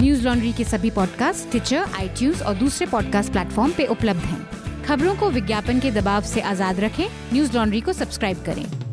[0.02, 5.14] Newslaundry के सभी पॉडकास्ट ट्विटर आई और दूसरे पॉडकास्ट प्लेटफॉर्म पे उपलब्ध हैं। खबरों
[5.16, 8.87] को विज्ञापन के दबाव से आज़ाद रखें। न्यूज़ लॉन्ड्री को सब्सक्राइब करें।